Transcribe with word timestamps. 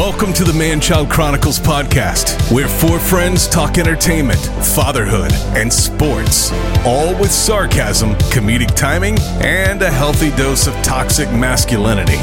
Welcome 0.00 0.32
to 0.32 0.44
the 0.44 0.54
Man 0.54 0.80
Child 0.80 1.10
Chronicles 1.10 1.58
podcast, 1.58 2.50
where 2.50 2.68
four 2.68 2.98
friends 2.98 3.46
talk 3.46 3.76
entertainment, 3.76 4.40
fatherhood, 4.74 5.30
and 5.54 5.70
sports, 5.70 6.50
all 6.86 7.14
with 7.20 7.30
sarcasm, 7.30 8.14
comedic 8.32 8.74
timing, 8.74 9.18
and 9.42 9.82
a 9.82 9.90
healthy 9.90 10.30
dose 10.30 10.66
of 10.66 10.72
toxic 10.76 11.30
masculinity. 11.32 12.16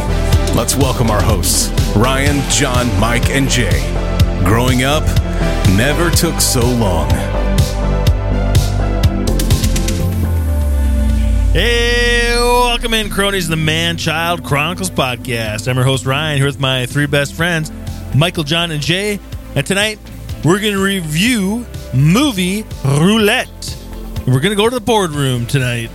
Let's 0.55 0.75
welcome 0.75 1.11
our 1.11 1.21
hosts, 1.21 1.70
Ryan, 1.95 2.41
Jon, 2.49 2.88
Mike, 2.99 3.29
and 3.29 3.48
Jay. 3.48 3.80
Growing 4.44 4.84
up 4.84 5.03
never 5.77 6.09
took 6.09 6.41
so 6.41 6.62
long. 6.62 7.12
Hey, 11.57 12.35
welcome 12.37 12.93
in, 12.93 13.09
cronies, 13.09 13.47
the 13.47 13.55
Man 13.55 13.97
Child 13.97 14.43
Chronicles 14.43 14.91
podcast. 14.91 15.67
I'm 15.67 15.75
your 15.75 15.85
host, 15.85 16.05
Ryan, 16.05 16.38
here 16.38 16.45
with 16.45 16.59
my 16.59 16.85
three 16.85 17.07
best 17.07 17.34
friends, 17.34 17.71
Michael, 18.15 18.43
Jon, 18.43 18.70
and 18.70 18.79
Jay. 18.79 19.20
And 19.55 19.65
tonight, 19.65 19.98
we're 20.45 20.59
going 20.59 20.75
to 20.75 20.79
review 20.79 21.65
movie 21.95 22.63
roulette. 22.85 23.75
We're 24.27 24.39
going 24.39 24.51
to 24.51 24.55
go 24.55 24.70
to 24.70 24.75
the 24.75 24.79
boardroom 24.79 25.48
tonight. 25.48 25.89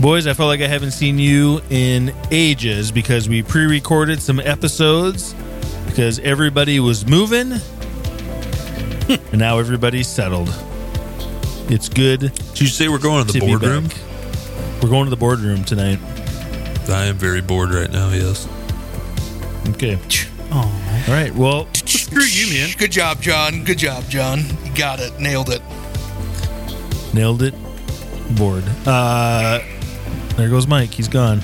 Boys, 0.00 0.26
I 0.26 0.32
felt 0.32 0.46
like 0.48 0.62
I 0.62 0.66
haven't 0.66 0.92
seen 0.92 1.18
you 1.18 1.60
in 1.68 2.14
ages 2.30 2.90
because 2.90 3.28
we 3.28 3.42
pre 3.42 3.66
recorded 3.66 4.22
some 4.22 4.40
episodes 4.40 5.34
because 5.84 6.20
everybody 6.20 6.80
was 6.80 7.06
moving 7.06 7.52
and 9.10 9.38
now 9.38 9.58
everybody's 9.58 10.08
settled. 10.08 10.48
It's 11.68 11.88
good 11.88 12.20
Did 12.20 12.60
you 12.60 12.66
say 12.66 12.88
we're 12.88 12.98
going 12.98 13.26
to 13.26 13.32
to 13.32 13.38
the 13.38 13.44
be 13.44 13.52
boardroom? 13.52 13.88
We're 14.82 14.90
going 14.90 15.04
to 15.04 15.10
the 15.10 15.16
boardroom 15.16 15.64
tonight. 15.64 15.98
I 16.88 17.06
am 17.06 17.16
very 17.16 17.40
bored 17.40 17.72
right 17.72 17.90
now. 17.90 18.10
Yes. 18.10 18.46
Okay. 19.70 19.98
All 20.52 20.70
right. 21.08 21.34
Well, 21.34 21.66
Screw 21.74 22.22
you, 22.22 22.52
man. 22.52 22.68
Good 22.76 22.92
job, 22.92 23.20
Jon. 23.22 23.64
Good 23.64 23.78
job, 23.78 24.04
Jon. 24.08 24.40
You 24.64 24.74
got 24.74 25.00
it. 25.00 25.18
Nailed 25.18 25.48
it. 25.48 25.62
nailed 27.14 27.42
it. 27.42 27.54
Board. 28.36 28.64
Uh, 28.86 29.60
there 30.36 30.48
goes 30.50 30.66
Mike. 30.66 30.90
He's 30.90 31.08
gone. 31.08 31.40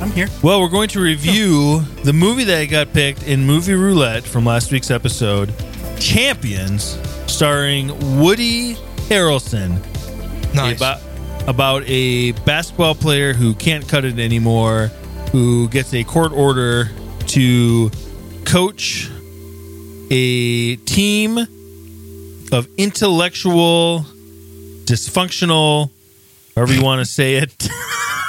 I'm 0.00 0.10
here. 0.12 0.28
Well, 0.42 0.60
we're 0.60 0.68
going 0.68 0.88
to 0.90 1.00
review 1.00 1.80
the 2.04 2.12
movie 2.12 2.44
that 2.44 2.64
got 2.66 2.92
picked 2.92 3.24
in 3.24 3.44
Movie 3.44 3.74
Roulette 3.74 4.24
from 4.24 4.44
last 4.44 4.72
week's 4.72 4.90
episode, 4.90 5.52
Champions, 6.00 6.96
starring 7.32 8.20
Woody 8.20 8.74
Harrelson. 9.08 9.82
Nice. 10.54 10.76
About, 10.76 11.00
about 11.48 11.82
a 11.86 12.32
basketball 12.32 12.94
player 12.94 13.32
who 13.32 13.54
can't 13.54 13.88
cut 13.88 14.04
it 14.04 14.18
anymore, 14.18 14.90
who 15.32 15.68
gets 15.68 15.94
a 15.94 16.04
court 16.04 16.32
order 16.32 16.90
to 17.28 17.90
coach 18.44 19.10
a 20.10 20.76
team 20.76 21.38
of 22.52 22.68
intellectual, 22.76 24.04
dysfunctional, 24.84 25.90
however 26.54 26.74
you 26.74 26.84
want 26.84 26.98
to 26.98 27.06
say 27.06 27.36
it, 27.36 27.68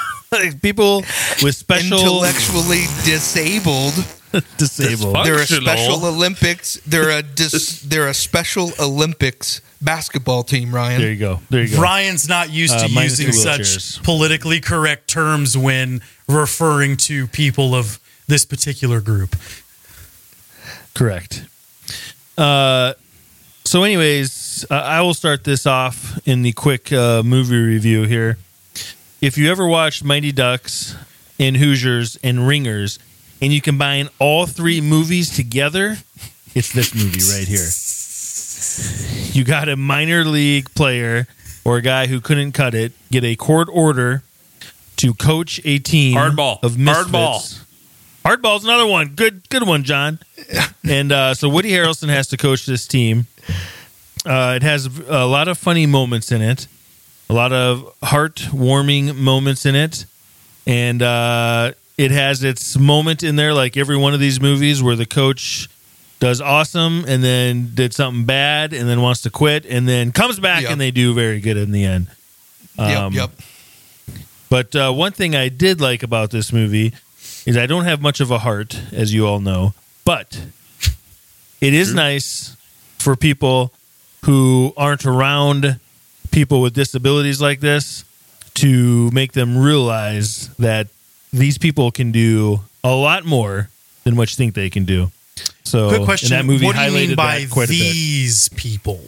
people 0.62 1.02
with 1.42 1.54
special 1.54 1.98
Intellectually 1.98 2.84
disabled. 3.04 3.92
disabled. 4.58 5.16
They're 5.24 5.34
a 5.40 5.46
special 5.46 6.04
Olympics. 6.06 6.80
They're 6.86 7.10
a 7.10 7.22
dis, 7.22 7.80
they're 7.88 8.08
a 8.08 8.14
special 8.14 8.72
Olympics 8.80 9.60
basketball 9.82 10.42
team. 10.42 10.74
Ryan. 10.74 11.00
There 11.00 11.10
you 11.10 11.18
go. 11.18 11.40
There 11.50 11.62
you 11.62 11.74
go. 11.76 11.80
Ryan's 11.82 12.28
not 12.28 12.50
used 12.50 12.74
Uh, 12.74 12.86
to 12.86 12.94
minus 12.94 13.18
using 13.18 13.26
the 13.26 13.32
such 13.32 13.60
wheelchairs. 13.60 14.02
politically 14.02 14.60
correct 14.60 15.08
terms 15.08 15.56
when 15.56 16.00
referring 16.28 16.96
to 16.96 17.26
people 17.28 17.74
of 17.74 18.00
this 18.26 18.44
particular 18.44 19.00
group. 19.00 19.36
Correct. 20.94 21.44
Uh, 22.38 22.94
so, 23.64 23.82
anyways, 23.82 24.64
uh, 24.70 24.74
I 24.74 25.00
will 25.00 25.14
start 25.14 25.44
this 25.44 25.66
off 25.66 26.18
in 26.26 26.42
the 26.42 26.52
quick 26.52 26.92
uh, 26.92 27.22
movie 27.22 27.56
review 27.56 28.04
here. 28.04 28.38
If 29.20 29.38
you 29.38 29.50
ever 29.50 29.66
watched 29.66 30.04
Mighty 30.04 30.32
Ducks 30.32 30.94
and 31.38 31.56
Hoosiers 31.56 32.16
and 32.22 32.46
Ringers, 32.46 32.98
and 33.44 33.52
you 33.52 33.60
combine 33.60 34.08
all 34.18 34.46
three 34.46 34.80
movies 34.80 35.28
together, 35.36 35.98
it's 36.54 36.72
this 36.72 36.94
movie 36.94 37.20
right 37.36 37.46
here. 37.46 37.68
You 39.34 39.44
got 39.44 39.68
a 39.68 39.76
minor 39.76 40.24
league 40.24 40.74
player 40.74 41.26
or 41.62 41.76
a 41.76 41.82
guy 41.82 42.06
who 42.06 42.22
couldn't 42.22 42.52
cut 42.52 42.74
it 42.74 42.92
get 43.10 43.22
a 43.22 43.36
court 43.36 43.68
order 43.70 44.22
to 44.96 45.12
coach 45.12 45.60
a 45.64 45.78
team 45.78 46.16
Hardball. 46.16 46.62
of 46.62 46.78
misfits. 46.78 47.10
Hardball. 47.10 47.60
Hardball's 48.24 48.64
another 48.64 48.86
one. 48.86 49.08
Good, 49.08 49.46
good 49.50 49.66
one, 49.66 49.84
Jon. 49.84 50.18
And 50.86 51.12
uh, 51.12 51.32
so 51.34 51.48
Woody 51.48 51.70
Harrelson 51.70 52.08
has 52.10 52.28
to 52.28 52.36
coach 52.36 52.66
this 52.66 52.86
team. 52.86 53.26
Uh, 54.26 54.52
it 54.56 54.62
has 54.62 54.86
a 55.08 55.26
lot 55.26 55.48
of 55.48 55.56
funny 55.56 55.86
moments 55.86 56.30
in 56.30 56.42
it, 56.42 56.66
a 57.30 57.32
lot 57.32 57.52
of 57.54 57.90
heartwarming 58.00 59.16
moments 59.16 59.64
in 59.64 59.74
it, 59.74 60.04
and 60.66 61.00
uh, 61.02 61.72
it 61.96 62.10
has 62.10 62.42
its 62.44 62.76
moment 62.76 63.22
in 63.22 63.36
there, 63.36 63.54
like 63.54 63.76
every 63.76 63.96
one 63.96 64.14
of 64.14 64.20
these 64.20 64.40
movies, 64.40 64.82
where 64.82 64.96
the 64.96 65.06
coach 65.06 65.68
does 66.20 66.40
awesome 66.40 67.04
and 67.06 67.22
then 67.22 67.70
did 67.74 67.92
something 67.92 68.24
bad 68.24 68.72
and 68.72 68.88
then 68.88 69.02
wants 69.02 69.22
to 69.22 69.30
quit 69.30 69.66
and 69.66 69.86
then 69.88 70.10
comes 70.12 70.38
back 70.40 70.62
Yep. 70.62 70.70
and 70.72 70.80
they 70.80 70.90
do 70.90 71.12
very 71.14 71.40
good 71.40 71.56
in 71.56 71.70
the 71.72 71.84
end. 71.84 72.06
Um, 72.78 73.12
yep. 73.12 73.12
Yep. 73.12 73.30
But 74.48 74.76
uh, 74.76 74.92
one 74.92 75.12
thing 75.12 75.34
I 75.34 75.48
did 75.48 75.80
like 75.80 76.02
about 76.02 76.30
this 76.30 76.52
movie 76.52 76.92
is 77.44 77.56
I 77.56 77.66
don't 77.66 77.84
have 77.84 78.00
much 78.00 78.20
of 78.20 78.30
a 78.30 78.38
heart, 78.38 78.78
as 78.92 79.12
you 79.12 79.26
all 79.26 79.40
know, 79.40 79.74
but 80.04 80.40
it 81.60 81.74
is 81.74 81.92
nice 81.92 82.56
for 82.98 83.16
people 83.16 83.72
who 84.24 84.72
aren't 84.76 85.04
around 85.04 85.78
people 86.30 86.60
with 86.62 86.72
disabilities 86.74 87.40
like 87.40 87.60
this 87.60 88.04
to 88.54 89.10
make 89.10 89.32
them 89.32 89.58
realize 89.58 90.48
that 90.56 90.88
these 91.34 91.58
people 91.58 91.90
can 91.90 92.12
do 92.12 92.60
a 92.82 92.94
lot 92.94 93.24
more 93.24 93.68
than 94.04 94.16
what 94.16 94.30
you 94.30 94.36
think 94.36 94.54
they 94.54 94.70
can 94.70 94.84
do. 94.84 95.10
So, 95.64 95.88
Quick 95.88 96.04
question: 96.04 96.30
that 96.30 96.44
movie 96.44 96.64
What 96.64 96.76
do 96.76 96.82
you 96.82 96.92
mean 96.92 97.16
by 97.16 97.40
that 97.40 97.50
quite 97.50 97.68
a 97.68 97.72
bit. 97.72 97.78
these 97.78 98.48
people? 98.50 99.00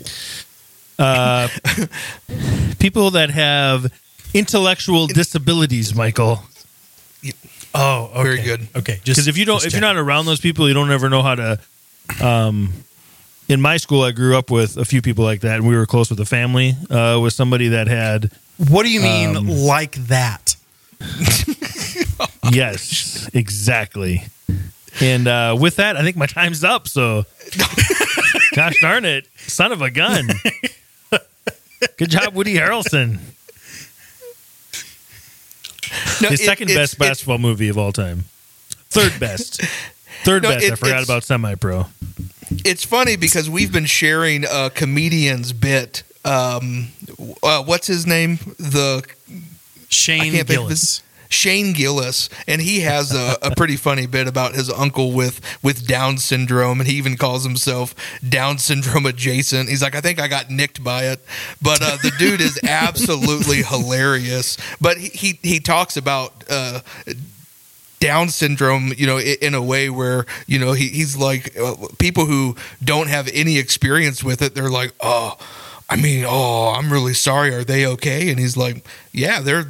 Uh, 0.99 1.49
people 2.79 3.11
that 3.13 3.31
have 3.31 3.93
intellectual 4.35 5.07
disabilities, 5.07 5.95
Michael. 5.95 6.43
Oh, 7.75 8.11
okay. 8.15 8.23
Very 8.23 8.43
good. 8.43 8.69
Okay, 8.75 9.01
just 9.05 9.17
because 9.17 9.29
if 9.29 9.37
you 9.37 9.45
don't 9.45 9.65
if 9.65 9.73
you're 9.73 9.81
not 9.81 9.97
around 9.97 10.27
those 10.27 10.41
people 10.41 10.67
you 10.67 10.75
don't 10.75 10.91
ever 10.91 11.11
know 11.11 11.23
how 11.23 11.35
to 11.35 11.61
um 12.23 12.73
in 13.49 13.61
my 13.61 13.77
school 13.77 14.03
i 14.03 14.13
grew 14.13 14.37
up 14.39 14.51
with 14.51 14.77
a 14.77 14.85
few 14.85 15.03
people 15.03 15.25
like 15.25 15.41
that 15.41 15.57
and 15.57 15.69
we 15.69 15.77
were 15.77 15.85
close 15.85 16.09
with 16.09 16.21
a 16.21 16.25
family 16.25 16.75
uh 16.89 17.19
with 17.21 17.33
somebody 17.33 17.69
that 17.69 17.87
had 17.89 18.31
what 18.57 18.85
do 18.85 18.91
you 18.91 19.01
mean 19.01 19.37
um, 19.37 19.49
like 19.49 19.97
that? 20.07 20.57
yes 22.53 23.29
exactly 23.35 24.23
and 25.01 25.27
uh 25.29 25.57
with 25.59 25.77
that 25.77 25.97
i 25.97 26.03
think 26.03 26.17
my 26.17 26.27
time's 26.27 26.63
up 26.65 26.89
so 26.89 27.25
gosh 28.55 28.75
darn 28.81 29.05
it 29.05 29.27
son 29.37 29.73
of 29.73 29.83
a 29.83 29.91
gun 29.91 30.29
good 31.97 32.11
job 32.11 32.35
woody 32.35 32.55
harrelson 32.55 33.19
No, 36.21 36.29
his 36.31 36.41
it- 36.41 36.45
second 36.45 36.71
it's- 36.71 36.79
best 36.83 36.95
it's- 36.95 37.09
basketball 37.09 37.39
movie 37.39 37.69
of 37.69 37.79
all 37.79 37.93
time 37.93 38.25
third 38.91 39.19
best 39.21 39.61
third 40.25 40.43
No, 40.43 40.51
best 40.51 40.65
it- 40.65 40.73
i 40.73 40.77
forgot 40.77 41.05
about 41.05 41.25
semi-pro 41.25 41.87
It's 42.65 42.85
funny 42.85 43.17
because 43.17 43.51
we've 43.51 43.73
been 43.73 43.87
sharing 43.87 44.45
a 44.45 44.71
comedian's 44.71 45.53
bit. 45.53 46.05
Um, 46.25 46.89
uh, 47.43 47.65
what's 47.65 47.89
his 47.89 48.07
name? 48.07 48.37
The 48.59 49.05
Shane 49.89 50.45
Gillis. 50.45 51.03
Shane 51.29 51.73
Gillis, 51.73 52.29
and 52.47 52.61
he 52.61 52.81
has 52.81 53.15
a, 53.15 53.37
a 53.43 53.55
pretty 53.55 53.77
funny 53.77 54.07
bit 54.07 54.27
about 54.27 54.55
his 54.55 54.71
uncle 54.71 55.13
with 55.13 55.41
with 55.63 55.87
Down 55.87 56.19
syndrome, 56.19 56.81
and 56.81 56.89
he 56.89 56.97
even 56.97 57.17
calls 57.17 57.45
himself 57.45 57.95
Down 58.27 58.59
syndrome 58.59 59.07
adjacent. 59.07 59.69
He's 59.69 59.83
like, 59.83 59.95
I 59.95 60.01
think 60.01 60.21
I 60.21 60.29
got 60.29 60.51
nicked 60.51 60.83
by 60.83 61.05
it, 61.05 61.21
but 61.61 61.83
uh, 61.83 61.97
the 62.03 62.13
dude 62.19 62.41
is 62.41 62.61
absolutely 62.63 63.63
hilarious. 63.63 64.57
But 64.81 64.99
he 64.99 65.09
he, 65.09 65.39
he 65.43 65.61
talks 65.61 65.97
about. 65.97 66.45
Uh, 66.49 66.81
down 67.99 68.29
syndrome, 68.29 68.93
you 68.97 69.07
know, 69.07 69.19
in 69.19 69.55
a 69.55 69.63
way 69.63 69.89
where 69.89 70.27
you 70.47 70.59
know 70.59 70.73
he, 70.73 70.89
he's 70.89 71.17
like 71.17 71.59
uh, 71.59 71.75
people 71.99 72.27
who 72.27 72.55
don't 72.85 73.09
have 73.09 73.29
any 73.33 73.59
experience 73.59 74.23
with 74.23 74.43
it. 74.43 74.55
They're 74.55 74.69
like, 74.69 74.93
oh, 75.01 75.39
I 75.89 75.97
mean, 75.97 76.25
oh, 76.29 76.75
I'm 76.77 76.93
really 76.93 77.15
sorry. 77.15 77.55
Are 77.55 77.65
they 77.65 77.87
okay? 77.87 78.31
And 78.31 78.39
he's 78.39 78.57
like, 78.57 78.87
yeah, 79.13 79.41
they're 79.41 79.69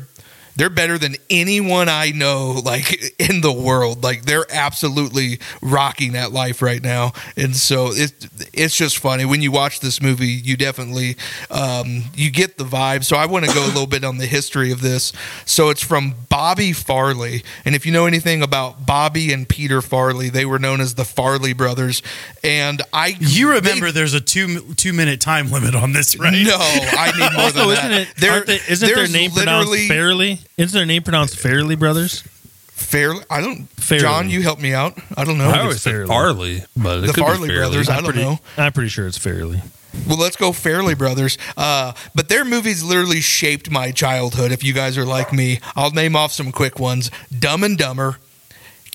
they're 0.56 0.70
better 0.70 0.99
than 0.99 1.17
anyone 1.31 1.88
I 1.88 2.11
know, 2.11 2.61
like 2.64 3.14
in 3.20 3.41
the 3.43 3.53
world. 3.53 4.03
Like 4.03 4.25
they're 4.25 4.47
absolutely 4.50 5.38
rocking 5.62 6.12
that 6.12 6.32
life 6.32 6.62
right 6.62 6.82
now, 6.82 7.12
and 7.37 7.55
so 7.55 7.88
it 7.93 8.12
it's 8.53 8.76
just 8.76 8.99
funny 8.99 9.25
when 9.25 9.43
you 9.43 9.50
watch 9.53 9.81
this 9.81 10.00
movie. 10.00 10.29
You 10.29 10.56
definitely 10.56 11.17
um, 11.50 12.05
you 12.14 12.31
get 12.31 12.58
the 12.58 12.64
vibe. 12.64 13.05
So 13.05 13.17
I 13.17 13.26
want 13.26 13.44
to 13.44 13.55
go 13.55 13.64
a 13.64 13.69
little 13.69 13.87
bit 13.87 14.05
on 14.05 14.19
the 14.19 14.26
history 14.26 14.73
of 14.73 14.81
this. 14.81 15.12
So 15.44 15.70
it's 15.70 15.82
from 15.82 16.14
Bobby 16.29 16.73
Farley, 16.73 17.43
and 17.64 17.75
if 17.75 17.85
you 17.87 17.93
know 17.93 18.06
anything 18.06 18.43
about 18.43 18.87
Bobby 18.87 19.32
and 19.32 19.49
Peter 19.49 19.82
Farley, 19.82 20.29
they 20.31 20.44
were 20.47 20.58
known 20.58 20.81
as 20.81 20.94
the 20.94 21.05
Farley 21.05 21.53
brothers. 21.53 22.03
And 22.43 22.82
I 22.93 23.17
You 23.20 23.50
remember 23.53 23.87
they- 23.87 23.93
there's 23.93 24.14
a 24.14 24.20
two 24.20 24.73
two 24.75 24.93
minute 24.93 25.20
time 25.20 25.50
limit 25.50 25.75
on 25.75 25.93
this, 25.93 26.17
right? 26.19 26.32
no, 26.32 26.56
I 26.58 27.12
need 27.19 27.32
more 27.35 27.44
Also, 27.44 27.58
than 27.61 27.70
isn't 27.70 27.91
that. 27.91 28.00
it? 28.03 28.08
There- 28.17 28.31
aren't 28.32 28.47
they, 28.47 28.61
isn't 28.69 28.88
their 28.94 29.08
name 29.08 29.31
pronounced 29.32 29.70
literally- 29.70 29.88
Fairly? 29.88 30.41
Isn't 30.56 30.75
their 30.75 30.87
name 30.87 31.03
pronounced 31.03 31.37
Fairly 31.37 31.76
Brothers? 31.76 32.23
Fairly, 32.70 33.23
I 33.29 33.43
don't. 33.43 33.69
Fairly. 33.73 34.03
Jon, 34.03 34.31
you 34.31 34.43
help 34.43 34.58
me 34.58 34.73
out. 34.73 34.99
I 35.14 35.25
don't 35.25 35.37
know. 35.37 35.50
I 35.50 35.61
always 35.61 35.82
say 35.82 35.91
Fairly. 35.91 36.06
Farley, 36.08 36.64
but 36.75 36.99
it 36.99 37.00
the 37.03 37.06
could 37.08 37.17
be 37.17 37.20
Farley 37.20 37.49
Fairly. 37.49 37.61
brothers. 37.61 37.88
I 37.91 37.97
don't 37.97 38.05
Pretty- 38.05 38.23
know. 38.23 38.38
I'm 38.56 38.73
pretty 38.73 38.88
sure 38.88 39.06
it's 39.06 39.19
Fairly. 39.19 39.61
Well, 40.08 40.17
let's 40.19 40.37
go 40.37 40.53
Fairly 40.53 40.94
Brothers. 40.94 41.37
Uh, 41.58 41.93
but 42.14 42.31
their 42.31 42.44
movies 42.47 42.82
literally 42.82 43.20
shaped 43.20 43.70
my 43.70 43.91
childhood. 43.91 44.50
If 44.50 44.64
you 44.64 44.73
guys 44.73 44.97
are 44.97 45.05
like 45.05 45.31
me, 45.32 45.61
I'll 45.75 45.91
name 45.91 46.17
off 46.17 46.32
some 46.32 46.53
quick 46.53 46.79
ones: 46.79 47.11
Dumb 47.38 47.62
and 47.62 47.76
Dumber, 47.76 48.19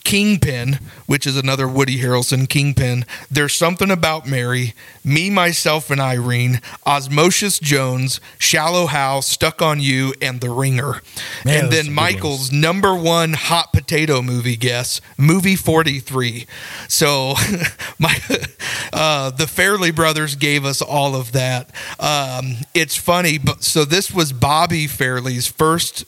Kingpin, 0.03 0.79
which 1.05 1.27
is 1.27 1.37
another 1.37 1.67
Woody 1.67 1.99
Harrelson 1.99 2.47
Kingpin. 2.47 3.05
There's 3.29 3.53
something 3.53 3.91
about 3.91 4.27
Mary, 4.27 4.73
Me, 5.03 5.29
Myself, 5.29 5.89
and 5.89 6.01
Irene, 6.01 6.61
Osmosis 6.85 7.59
Jones, 7.59 8.19
Shallow 8.37 8.87
Hal, 8.87 9.21
Stuck 9.21 9.61
on 9.61 9.79
You, 9.79 10.13
and 10.21 10.41
The 10.41 10.49
Ringer. 10.49 11.01
Man, 11.45 11.63
and 11.65 11.73
then 11.73 11.91
Michael's 11.91 12.51
number 12.51 12.95
one 12.95 13.33
hot 13.33 13.71
potato 13.73 14.21
movie 14.21 14.57
guess, 14.57 15.01
movie 15.17 15.55
43. 15.55 16.45
So 16.87 17.35
my 17.99 18.17
uh, 18.93 19.31
the 19.31 19.45
Farrelly 19.45 19.93
brothers 19.95 20.35
gave 20.35 20.65
us 20.65 20.81
all 20.81 21.15
of 21.15 21.31
that. 21.33 21.71
Um, 21.99 22.57
it's 22.73 22.95
funny, 22.95 23.37
but 23.37 23.63
so 23.63 23.85
this 23.85 24.11
was 24.11 24.33
Bobby 24.33 24.87
Farrelly's 24.87 25.47
first 25.47 26.05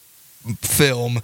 film 0.62 1.22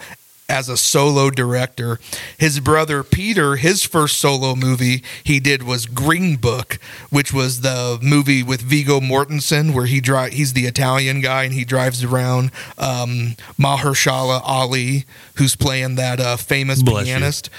as 0.50 0.68
a 0.68 0.76
solo 0.76 1.30
director. 1.30 2.00
His 2.38 2.60
brother 2.60 3.04
Peter, 3.04 3.56
his 3.56 3.84
first 3.84 4.18
solo 4.18 4.56
movie 4.56 5.04
he 5.24 5.40
did 5.40 5.64
was 5.64 5.86
Green 5.86 6.36
Book, 6.36 6.80
which 7.10 7.32
was 7.32 7.62
the 7.62 8.00
movie 8.02 8.42
with 8.44 8.62
Viggo 8.62 9.00
Mortensen 9.00 9.74
where 9.74 9.86
he 9.86 10.02
dri- 10.02 10.32
he's 10.32 10.54
the 10.54 10.66
Italian 10.66 11.22
guy 11.22 11.44
and 11.44 11.54
he 11.54 11.64
drives 11.64 12.04
around 12.04 12.52
um, 12.78 13.36
Mahershala 13.60 14.42
Ali, 14.44 15.06
who's 15.36 15.56
playing 15.56 15.96
that 15.96 16.20
uh, 16.20 16.36
famous 16.36 16.82
Bless 16.82 17.08
you. 17.08 17.14
pianist. 17.14 17.50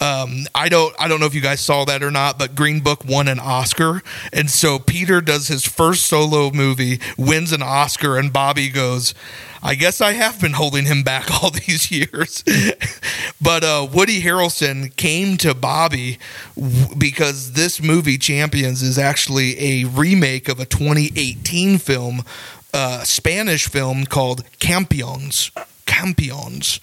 Um, 0.00 0.46
I 0.52 0.68
don't 0.68 0.92
I 0.98 1.06
don't 1.06 1.20
know 1.20 1.26
if 1.26 1.34
you 1.34 1.40
guys 1.40 1.60
saw 1.60 1.84
that 1.84 2.02
or 2.02 2.10
not, 2.10 2.36
but 2.36 2.56
Green 2.56 2.80
Book 2.80 3.04
won 3.04 3.28
an 3.28 3.38
Oscar, 3.38 4.02
and 4.32 4.50
so 4.50 4.80
Peter 4.80 5.20
does 5.20 5.46
his 5.46 5.64
first 5.64 6.06
solo 6.06 6.50
movie, 6.50 6.98
wins 7.16 7.52
an 7.52 7.62
Oscar, 7.62 8.18
and 8.18 8.32
Bobby 8.32 8.68
goes, 8.68 9.14
"I 9.62 9.74
guess 9.74 10.00
I 10.00 10.12
have 10.12 10.40
been 10.40 10.52
holding 10.54 10.86
him 10.86 11.02
back 11.02 11.30
all 11.42 11.50
these 11.50 11.90
years." 11.90 12.44
but 13.40 13.64
uh, 13.64 13.86
Woody 13.92 14.22
Harrelson 14.22 14.94
came 14.96 15.36
to 15.38 15.54
Bobby 15.54 16.18
w- 16.56 16.94
because 16.96 17.52
this 17.52 17.82
movie 17.82 18.18
Champions 18.18 18.82
is 18.82 18.98
actually 18.98 19.58
a 19.58 19.84
remake 19.84 20.48
of 20.48 20.60
a 20.60 20.66
2018 20.66 21.78
film, 21.78 22.22
uh, 22.74 23.02
Spanish 23.04 23.68
film 23.68 24.04
called 24.06 24.44
Campeons. 24.58 25.50
Campeons 25.86 26.80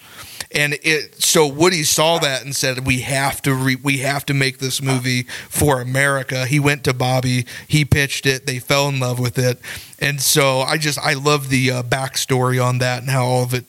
and 0.52 0.74
it 0.82 1.22
so 1.22 1.46
Woody 1.46 1.82
saw 1.82 2.18
that 2.18 2.44
and 2.44 2.54
said 2.54 2.86
we 2.86 3.00
have 3.00 3.40
to 3.42 3.54
re, 3.54 3.76
we 3.76 3.98
have 3.98 4.26
to 4.26 4.34
make 4.34 4.58
this 4.58 4.82
movie 4.82 5.24
for 5.48 5.80
America. 5.80 6.46
He 6.46 6.60
went 6.60 6.84
to 6.84 6.94
Bobby, 6.94 7.46
he 7.68 7.84
pitched 7.84 8.26
it, 8.26 8.46
they 8.46 8.58
fell 8.58 8.88
in 8.88 9.00
love 9.00 9.18
with 9.18 9.38
it, 9.38 9.60
and 9.98 10.20
so 10.20 10.60
I 10.60 10.76
just 10.76 10.98
I 10.98 11.14
love 11.14 11.48
the 11.48 11.70
uh, 11.70 11.82
backstory 11.82 12.62
on 12.64 12.78
that 12.78 13.02
and 13.02 13.10
how 13.10 13.24
all 13.24 13.44
of 13.44 13.54
it 13.54 13.64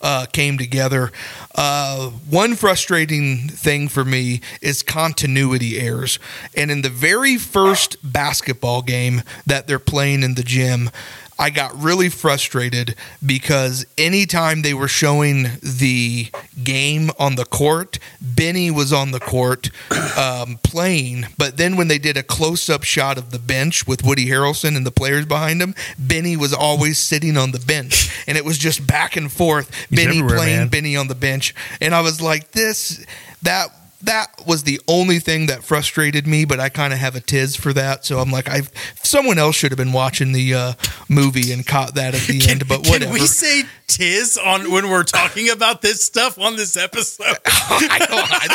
uh, 0.00 0.26
came 0.32 0.58
together. 0.58 1.10
Uh, 1.54 2.10
one 2.10 2.54
frustrating 2.54 3.48
thing 3.48 3.88
for 3.88 4.04
me 4.04 4.40
is 4.60 4.82
continuity 4.82 5.78
errors. 5.78 6.18
And 6.56 6.70
in 6.70 6.82
the 6.82 6.88
very 6.88 7.36
first 7.36 7.96
basketball 8.02 8.82
game 8.82 9.22
that 9.46 9.66
they're 9.66 9.78
playing 9.78 10.22
in 10.22 10.34
the 10.34 10.44
gym, 10.44 10.90
I 11.38 11.50
got 11.50 11.80
really 11.80 12.08
frustrated 12.08 12.96
because 13.24 13.86
anytime 13.96 14.62
they 14.62 14.74
were 14.74 14.88
showing 14.88 15.46
the 15.62 16.28
game 16.62 17.10
on 17.18 17.36
the 17.36 17.44
court, 17.44 18.00
Benny 18.20 18.72
was 18.72 18.92
on 18.92 19.12
the 19.12 19.20
court 19.20 19.70
um, 20.18 20.58
playing. 20.64 21.26
But 21.38 21.56
then 21.56 21.76
when 21.76 21.86
they 21.86 21.98
did 21.98 22.16
a 22.16 22.24
close 22.24 22.68
up 22.68 22.82
shot 22.82 23.18
of 23.18 23.30
the 23.30 23.38
bench 23.38 23.86
with 23.86 24.04
Woody 24.04 24.26
Harrelson 24.26 24.76
and 24.76 24.84
the 24.84 24.90
players 24.90 25.26
behind 25.26 25.62
him, 25.62 25.76
Benny 25.96 26.36
was 26.36 26.52
always 26.52 26.98
sitting 26.98 27.36
on 27.36 27.52
the 27.52 27.60
bench. 27.60 28.24
And 28.26 28.36
it 28.36 28.44
was 28.44 28.58
just 28.58 28.84
back 28.84 29.16
and 29.16 29.30
forth. 29.30 29.70
Benny 29.90 30.20
playing, 30.20 30.58
man. 30.58 30.68
Benny 30.68 30.96
on 30.96 31.06
the 31.06 31.14
bench. 31.14 31.54
And 31.80 31.94
I 31.94 32.00
was 32.00 32.20
like, 32.20 32.50
this, 32.50 33.04
that. 33.42 33.68
That 34.02 34.28
was 34.46 34.62
the 34.62 34.80
only 34.86 35.18
thing 35.18 35.46
that 35.46 35.64
frustrated 35.64 36.26
me, 36.26 36.44
but 36.44 36.60
I 36.60 36.68
kind 36.68 36.92
of 36.92 37.00
have 37.00 37.16
a 37.16 37.20
tiz 37.20 37.56
for 37.56 37.72
that. 37.72 38.04
So 38.04 38.20
I'm 38.20 38.30
like, 38.30 38.48
I 38.48 38.62
someone 39.02 39.38
else 39.38 39.56
should 39.56 39.72
have 39.72 39.76
been 39.76 39.92
watching 39.92 40.32
the 40.32 40.54
uh, 40.54 40.72
movie 41.08 41.52
and 41.52 41.66
caught 41.66 41.94
that 41.96 42.14
at 42.14 42.20
the 42.22 42.48
end. 42.48 42.68
But 42.68 42.86
whatever. 42.86 43.06
Can 43.06 43.12
we 43.12 43.26
say 43.26 43.64
"tiz" 43.88 44.38
on 44.38 44.70
when 44.70 44.88
we're 44.88 45.02
talking 45.02 45.50
about 45.50 45.82
this 45.82 46.04
stuff 46.04 46.38
on 46.38 46.56
this 46.56 46.76
episode? 46.76 47.36
I 47.46 47.98
don't, 48.08 48.28
I 48.30 48.46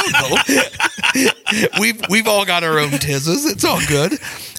don't 1.12 1.74
know. 1.74 1.80
we've 1.80 2.02
we've 2.10 2.28
all 2.28 2.46
got 2.46 2.64
our 2.64 2.80
own 2.80 2.92
tizzes. 2.92 3.50
It's 3.52 3.66
all 3.66 3.82
good. 3.88 4.14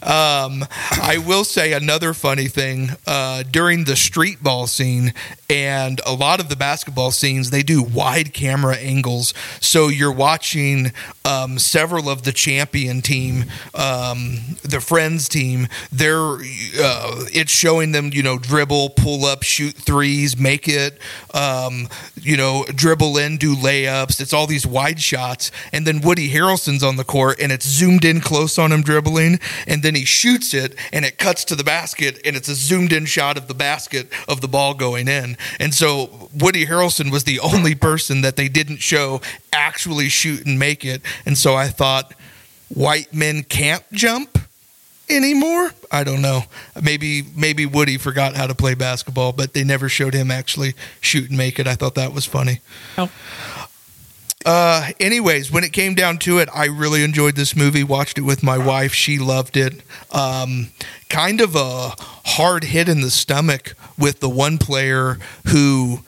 Um, 0.05 0.67
I 0.93 1.17
will 1.27 1.45
say 1.45 1.73
another 1.73 2.13
funny 2.13 2.47
thing 2.47 2.91
uh, 3.07 3.43
during 3.51 3.85
the 3.85 3.97
street 3.97 4.43
ball 4.43 4.67
scene 4.67 5.15
and 5.49 6.01
a 6.07 6.13
lot 6.13 6.41
of 6.41 6.51
the 6.51 6.57
basketball 6.57 7.11
scenes, 7.11 7.51
they 7.51 7.63
do 7.63 7.83
wide 7.83 8.35
camera 8.35 8.77
angles, 8.77 9.33
so 9.61 9.89
you're 9.89 10.13
watching 10.13 10.93
um, 11.25 11.59
several 11.59 12.09
of 12.09 12.23
the 12.23 12.33
champion 12.33 13.01
team, 13.01 13.47
um, 13.75 14.39
the 14.63 14.81
friends 14.81 15.29
team. 15.29 15.69
They're 15.91 16.35
uh, 16.35 17.25
it's 17.33 17.53
showing 17.53 17.93
them, 17.93 18.11
you 18.13 18.23
know, 18.23 18.39
dribble, 18.39 18.91
pull 18.91 19.25
up, 19.25 19.43
shoot 19.43 19.75
threes, 19.75 20.37
make 20.37 20.69
it, 20.69 20.99
um, 21.33 21.89
you 22.21 22.37
know, 22.37 22.65
dribble 22.75 23.17
in, 23.19 23.39
do 23.39 23.55
layups. 23.57 24.21
It's 24.21 24.33
all 24.33 24.47
these 24.47 24.67
wide 24.67 25.01
shots, 25.01 25.51
and 25.73 25.87
then 25.87 26.01
Woody 26.01 26.31
Harrelson's 26.31 26.83
on 26.83 26.97
the 26.97 27.05
court, 27.05 27.41
and 27.41 27.51
it's 27.51 27.67
zoomed 27.67 28.05
in 28.05 28.21
close 28.21 28.59
on 28.59 28.73
him 28.73 28.83
dribbling, 28.83 29.41
and 29.67 29.83
then 29.83 29.95
he 29.95 30.05
shoots 30.05 30.53
it, 30.53 30.75
and 30.93 31.05
it 31.05 31.19
cuts 31.19 31.45
to 31.47 31.55
the 31.55 31.65
basket, 31.65 32.21
and 32.25 32.37
it's 32.37 32.49
a 32.49 32.55
zoomed 32.55 32.93
in 32.93 33.07
shot 33.07 33.37
of 33.39 33.49
the 33.49 33.55
basket 33.55 34.09
of 34.29 34.41
the 34.41 34.49
ball 34.49 34.75
going 34.75 35.09
in, 35.09 35.37
and 35.59 35.75
so 35.75 36.29
Woody 36.35 36.67
Harrelson 36.67 37.11
was 37.11 37.25
the 37.25 37.41
only 37.41 37.75
person 37.75 38.21
that 38.23 38.37
they 38.37 38.49
didn't 38.49 38.79
show 38.79 39.21
actually 39.53 40.09
shoot 40.09 40.45
and 40.45 40.59
make 40.59 40.85
it, 40.85 41.01
and 41.27 41.37
so 41.37 41.55
I 41.55 41.69
thought 41.69 42.13
white 42.69 43.13
men 43.13 43.43
can't 43.43 43.85
jump 43.93 44.39
anymore. 45.09 45.71
I 45.91 46.05
don't 46.05 46.23
know. 46.23 46.43
Maybe 46.81 47.23
maybe 47.37 47.67
Woody 47.67 47.99
forgot 47.99 48.35
how 48.35 48.47
to 48.47 48.55
play 48.55 48.75
basketball, 48.75 49.33
but 49.33 49.53
they 49.53 49.65
never 49.65 49.89
showed 49.89 50.15
him 50.15 50.31
actually 50.31 50.75
shoot 51.01 51.29
and 51.29 51.39
make 51.39 51.59
it. 51.59 51.67
I 51.67 51.75
thought 51.75 51.95
that 51.97 52.13
was 52.13 52.25
funny. 52.25 52.61
Oh. 52.99 53.11
Uh, 54.47 54.91
anyways, 55.01 55.51
when 55.51 55.65
it 55.65 55.73
came 55.73 55.95
down 55.95 56.19
to 56.19 56.39
it, 56.39 56.51
I 56.55 56.67
really 56.67 57.03
enjoyed 57.03 57.35
this 57.35 57.57
movie. 57.57 57.83
Watched 57.83 58.19
it 58.19 58.23
with 58.23 58.43
my 58.43 58.59
wife; 58.59 58.93
she 58.93 59.19
loved 59.19 59.57
it. 59.57 59.81
Um, 60.11 60.71
kind 61.09 61.41
of 61.41 61.57
a 61.57 61.95
hard 62.27 62.65
hit 62.65 62.89
in 62.89 63.01
the 63.01 63.11
stomach 63.11 63.75
with 63.97 64.21
the 64.21 64.29
one 64.29 64.59
player 64.59 65.19
who 65.47 66.01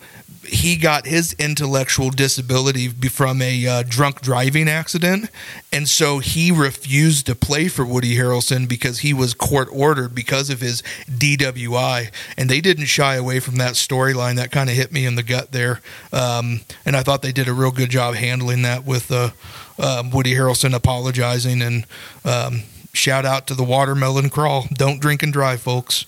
he 0.47 0.77
got 0.77 1.07
his 1.07 1.35
intellectual 1.39 2.11
disability 2.11 2.89
from 2.89 3.41
a 3.43 3.67
uh, 3.67 3.83
drunk 3.87 4.21
driving 4.21 4.69
accident, 4.69 5.31
and 5.73 5.89
so 5.89 6.19
he 6.19 6.51
refused 6.51 7.27
to 7.27 7.35
play 7.35 7.69
for 7.69 7.85
Woody 7.85 8.17
Harrelson 8.17 8.69
because 8.69 9.01
he 9.01 9.13
was 9.13 9.35
court 9.35 9.69
ordered 9.73 10.15
because 10.15 10.51
of 10.51 10.61
his 10.61 10.83
DWI, 11.11 12.11
and 12.37 12.49
they 12.49 12.61
didn't 12.61 12.87
shy 12.87 13.17
away 13.17 13.41
from 13.41 13.57
that 13.57 13.75
storyline. 13.75 14.37
That 14.37 14.51
kind 14.51 14.71
of 14.71 14.77
hit 14.77 14.93
me 14.93 15.07
in 15.07 15.15
the 15.15 15.23
gut 15.23 15.53
there, 15.53 15.81
um, 16.13 16.61
and 16.85 16.97
I 16.97 17.03
thought 17.03 17.23
they 17.23 17.33
did 17.33 17.49
a 17.49 17.53
real 17.53 17.73
good 17.73 17.91
job 17.91 18.15
handling 18.15 18.63
that 18.63 18.85
with 18.85 19.11
uh, 19.11 19.31
um, 19.79 20.11
Woody 20.11 20.35
Harrelson 20.35 20.75
apologizing 20.75 21.63
and. 21.63 21.87
Um, 22.25 22.63
Shout 22.97 23.27
out 23.27 23.47
to 23.49 23.55
the 23.55 23.63
watermelon 23.63 24.31
crawl. 24.31 24.65
Don't 24.73 25.01
drink 25.01 25.23
and 25.23 25.31
drive, 25.31 25.61
folks. 25.61 26.07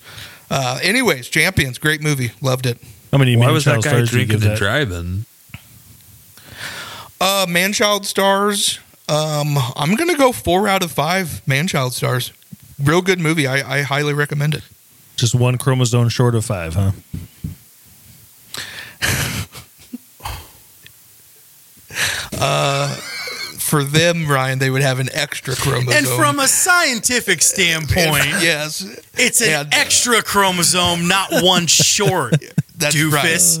Uh, 0.49 0.79
anyways, 0.81 1.29
champions, 1.29 1.77
great 1.77 2.01
movie. 2.01 2.31
Loved 2.41 2.65
it. 2.65 2.79
How 3.11 3.17
many 3.17 3.35
Why 3.35 3.51
was 3.51 3.65
that 3.65 3.83
guy 3.83 3.89
stars 3.89 4.11
drinking 4.11 4.43
and 4.43 4.57
driving? 4.57 5.25
Uh, 7.19 7.45
Manchild 7.47 8.05
stars. 8.05 8.79
Um, 9.07 9.57
I'm 9.75 9.95
gonna 9.95 10.17
go 10.17 10.31
four 10.31 10.67
out 10.67 10.83
of 10.83 10.91
five 10.91 11.41
Manchild 11.47 11.93
stars. 11.93 12.31
Real 12.81 13.01
good 13.01 13.19
movie. 13.19 13.47
I, 13.47 13.79
I 13.79 13.81
highly 13.81 14.13
recommend 14.13 14.53
it. 14.53 14.63
Just 15.15 15.35
one 15.35 15.57
chromosome 15.57 16.09
short 16.09 16.35
of 16.35 16.45
five, 16.45 16.75
huh? 16.75 16.91
uh, 22.39 22.95
for 23.57 23.83
them, 23.83 24.27
Ryan, 24.27 24.59
they 24.59 24.69
would 24.69 24.81
have 24.81 24.99
an 24.99 25.09
extra 25.11 25.55
chromosome. 25.55 25.93
And 25.93 26.07
from 26.07 26.39
a 26.39 26.47
scientific 26.47 27.41
standpoint, 27.41 28.25
yes, 28.41 28.81
it's 29.15 29.41
an 29.41 29.49
and, 29.49 29.73
uh, 29.73 29.77
extra 29.77 30.21
chromosome, 30.21 31.07
not 31.07 31.29
one 31.43 31.67
short. 31.67 32.35
That's 32.79 32.95
doofus. 32.95 33.57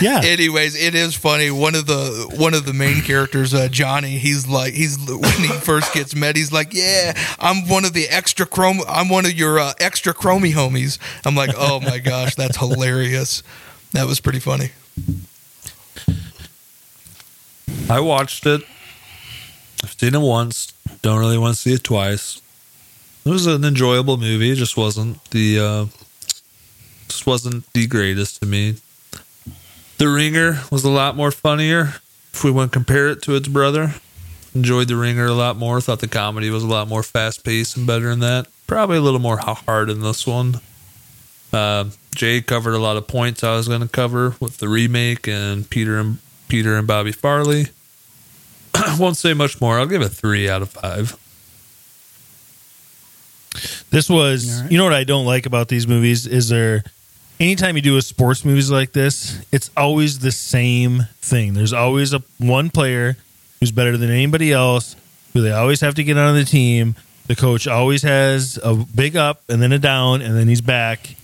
Yeah. 0.00 0.22
Anyways, 0.24 0.74
it 0.74 0.94
is 0.94 1.14
funny. 1.14 1.50
One 1.50 1.74
of 1.74 1.86
the 1.86 2.32
one 2.36 2.54
of 2.54 2.64
the 2.64 2.72
main 2.72 3.02
characters, 3.02 3.52
uh, 3.52 3.68
Johnny, 3.68 4.16
he's 4.18 4.48
like 4.48 4.72
he's 4.72 4.98
when 4.98 5.40
he 5.40 5.48
first 5.48 5.92
gets 5.92 6.14
met, 6.14 6.34
he's 6.34 6.50
like, 6.50 6.72
"Yeah, 6.72 7.12
I'm 7.38 7.68
one 7.68 7.84
of 7.84 7.92
the 7.92 8.08
extra 8.08 8.46
chrome. 8.46 8.80
I'm 8.88 9.10
one 9.10 9.26
of 9.26 9.32
your 9.32 9.58
uh, 9.58 9.74
extra 9.78 10.14
chromie 10.14 10.52
homies." 10.54 10.98
I'm 11.26 11.34
like, 11.34 11.50
"Oh 11.56 11.80
my 11.80 11.98
gosh, 11.98 12.34
that's 12.34 12.56
hilarious." 12.56 13.42
That 13.92 14.06
was 14.06 14.20
pretty 14.20 14.40
funny. 14.40 14.70
I 17.90 18.00
watched 18.00 18.46
it. 18.46 18.62
I've 19.82 19.92
seen 19.92 20.14
it 20.14 20.20
once. 20.20 20.72
Don't 21.02 21.18
really 21.20 21.38
want 21.38 21.54
to 21.54 21.60
see 21.60 21.74
it 21.74 21.84
twice. 21.84 22.40
It 23.26 23.30
was 23.30 23.46
an 23.46 23.64
enjoyable 23.64 24.16
movie. 24.16 24.50
It 24.50 24.56
just 24.56 24.76
wasn't 24.76 25.22
the 25.30 25.58
uh, 25.60 25.86
just 27.14 27.26
wasn't 27.26 27.72
the 27.74 27.86
greatest 27.86 28.40
to 28.40 28.46
me. 28.46 28.74
The 29.98 30.08
Ringer 30.08 30.60
was 30.72 30.82
a 30.82 30.90
lot 30.90 31.14
more 31.14 31.30
funnier. 31.30 31.94
If 32.32 32.42
we 32.42 32.50
want 32.50 32.72
to 32.72 32.76
compare 32.76 33.08
it 33.08 33.22
to 33.22 33.36
its 33.36 33.46
brother, 33.46 33.94
enjoyed 34.52 34.88
The 34.88 34.96
Ringer 34.96 35.26
a 35.26 35.32
lot 35.32 35.56
more. 35.56 35.80
Thought 35.80 36.00
the 36.00 36.08
comedy 36.08 36.50
was 36.50 36.64
a 36.64 36.68
lot 36.68 36.88
more 36.88 37.04
fast 37.04 37.44
paced 37.44 37.76
and 37.76 37.86
better 37.86 38.10
in 38.10 38.18
that. 38.20 38.48
Probably 38.66 38.96
a 38.96 39.00
little 39.00 39.20
more 39.20 39.36
hard 39.38 39.90
in 39.90 40.00
this 40.00 40.26
one. 40.26 40.60
Uh, 41.52 41.84
Jay 42.16 42.40
covered 42.40 42.74
a 42.74 42.78
lot 42.78 42.96
of 42.96 43.06
points 43.06 43.44
I 43.44 43.54
was 43.54 43.68
going 43.68 43.82
to 43.82 43.88
cover 43.88 44.34
with 44.40 44.58
the 44.58 44.68
remake 44.68 45.28
and 45.28 45.70
Peter 45.70 46.00
and 46.00 46.18
Peter 46.48 46.76
and 46.76 46.88
Bobby 46.88 47.12
Farley. 47.12 47.66
I 48.74 48.96
won't 48.98 49.16
say 49.16 49.34
much 49.34 49.60
more. 49.60 49.78
I'll 49.78 49.86
give 49.86 50.02
it 50.02 50.08
three 50.08 50.48
out 50.48 50.62
of 50.62 50.70
five. 50.70 51.16
This 53.90 54.10
was, 54.10 54.56
All 54.56 54.62
right. 54.62 54.72
you 54.72 54.78
know 54.78 54.84
what 54.84 54.92
I 54.92 55.04
don't 55.04 55.24
like 55.24 55.46
about 55.46 55.68
these 55.68 55.86
movies 55.86 56.26
is 56.26 56.48
there. 56.48 56.82
Anytime 57.40 57.74
you 57.76 57.82
do 57.82 57.96
a 57.96 58.02
sports 58.02 58.44
movies 58.44 58.70
like 58.70 58.92
this, 58.92 59.44
it's 59.50 59.70
always 59.76 60.20
the 60.20 60.30
same 60.30 61.08
thing. 61.20 61.54
There's 61.54 61.72
always 61.72 62.12
a 62.12 62.22
one 62.38 62.70
player 62.70 63.16
who's 63.58 63.72
better 63.72 63.96
than 63.96 64.10
anybody 64.10 64.52
else, 64.52 64.94
who 65.32 65.42
they 65.42 65.50
always 65.50 65.80
have 65.80 65.94
to 65.96 66.04
get 66.04 66.16
on 66.16 66.36
the 66.36 66.44
team. 66.44 66.94
The 67.26 67.34
coach 67.34 67.66
always 67.66 68.02
has 68.02 68.58
a 68.62 68.74
big 68.74 69.16
up 69.16 69.42
and 69.48 69.60
then 69.60 69.72
a 69.72 69.78
down, 69.78 70.22
and 70.22 70.36
then 70.36 70.46
he's 70.46 70.60
back. 70.60 71.16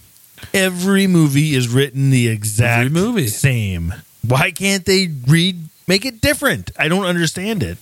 Every 0.53 1.07
movie 1.07 1.55
is 1.55 1.69
written 1.69 2.11
the 2.11 2.29
exact 2.29 2.87
Every 2.87 2.91
movie. 2.91 3.27
same. 3.29 3.95
Why 4.27 4.51
can't 4.51 4.85
they 4.85 5.09
read 5.29 5.69
make 5.87 6.05
it 6.05 6.21
different? 6.21 6.73
I 6.79 6.89
don't 6.89 7.05
understand 7.05 7.63
it. 7.63 7.79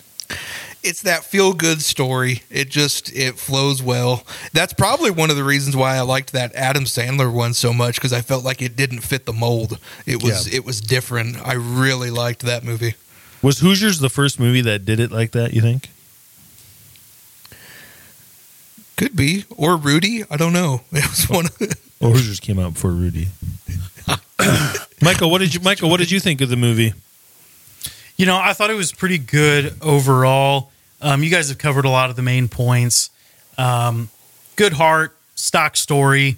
It's 0.82 1.02
that 1.02 1.24
feel 1.24 1.52
good 1.52 1.82
story. 1.82 2.42
It 2.50 2.68
just 2.70 3.12
it 3.14 3.38
flows 3.38 3.82
well. 3.82 4.24
That's 4.52 4.72
probably 4.72 5.10
one 5.10 5.28
of 5.28 5.36
the 5.36 5.42
reasons 5.44 5.76
why 5.76 5.96
I 5.96 6.00
liked 6.02 6.32
that 6.32 6.54
Adam 6.54 6.84
Sandler 6.84 7.32
one 7.32 7.52
so 7.54 7.72
much 7.72 7.96
because 7.96 8.12
I 8.12 8.20
felt 8.20 8.44
like 8.44 8.62
it 8.62 8.76
didn't 8.76 9.00
fit 9.00 9.26
the 9.26 9.32
mold. 9.32 9.78
It 10.06 10.22
was 10.22 10.46
Yeah. 10.48 10.56
it 10.58 10.64
was 10.64 10.80
different. 10.80 11.36
I 11.44 11.54
really 11.54 12.10
liked 12.10 12.42
that 12.42 12.62
movie. 12.64 12.94
Was 13.42 13.58
Hoosiers 13.58 13.98
the 13.98 14.08
first 14.08 14.38
movie 14.40 14.60
that 14.62 14.84
did 14.84 15.00
it 15.00 15.10
like 15.10 15.32
that? 15.32 15.52
You 15.52 15.60
think? 15.60 15.88
Could 18.96 19.14
be 19.16 19.44
or 19.50 19.76
Rudy. 19.76 20.24
I 20.30 20.36
don't 20.36 20.52
know. 20.52 20.82
It 20.92 21.08
was 21.08 21.28
one. 21.28 21.46
Of, 21.46 21.72
Or 22.00 22.10
Hoosiers 22.10 22.40
came 22.40 22.58
out 22.58 22.74
before 22.74 22.92
Rudy. 22.92 23.28
Michael, 25.02 25.30
what 25.30 25.38
did 25.38 25.54
you 25.54 25.60
Michael, 25.60 25.90
what 25.90 25.98
did 25.98 26.10
you 26.10 26.20
think 26.20 26.40
of 26.40 26.48
the 26.48 26.56
movie? 26.56 26.94
You 28.18 28.26
know, 28.26 28.36
I 28.36 28.52
thought 28.52 28.70
it 28.70 28.74
was 28.74 28.90
pretty 28.90 29.18
good 29.18 29.76
overall. 29.80 30.72
Um, 31.00 31.22
you 31.22 31.30
guys 31.30 31.50
have 31.50 31.58
covered 31.58 31.84
a 31.84 31.88
lot 31.88 32.10
of 32.10 32.16
the 32.16 32.22
main 32.22 32.48
points. 32.48 33.10
Um, 33.56 34.08
good 34.56 34.72
heart, 34.72 35.16
stock 35.36 35.76
story. 35.76 36.36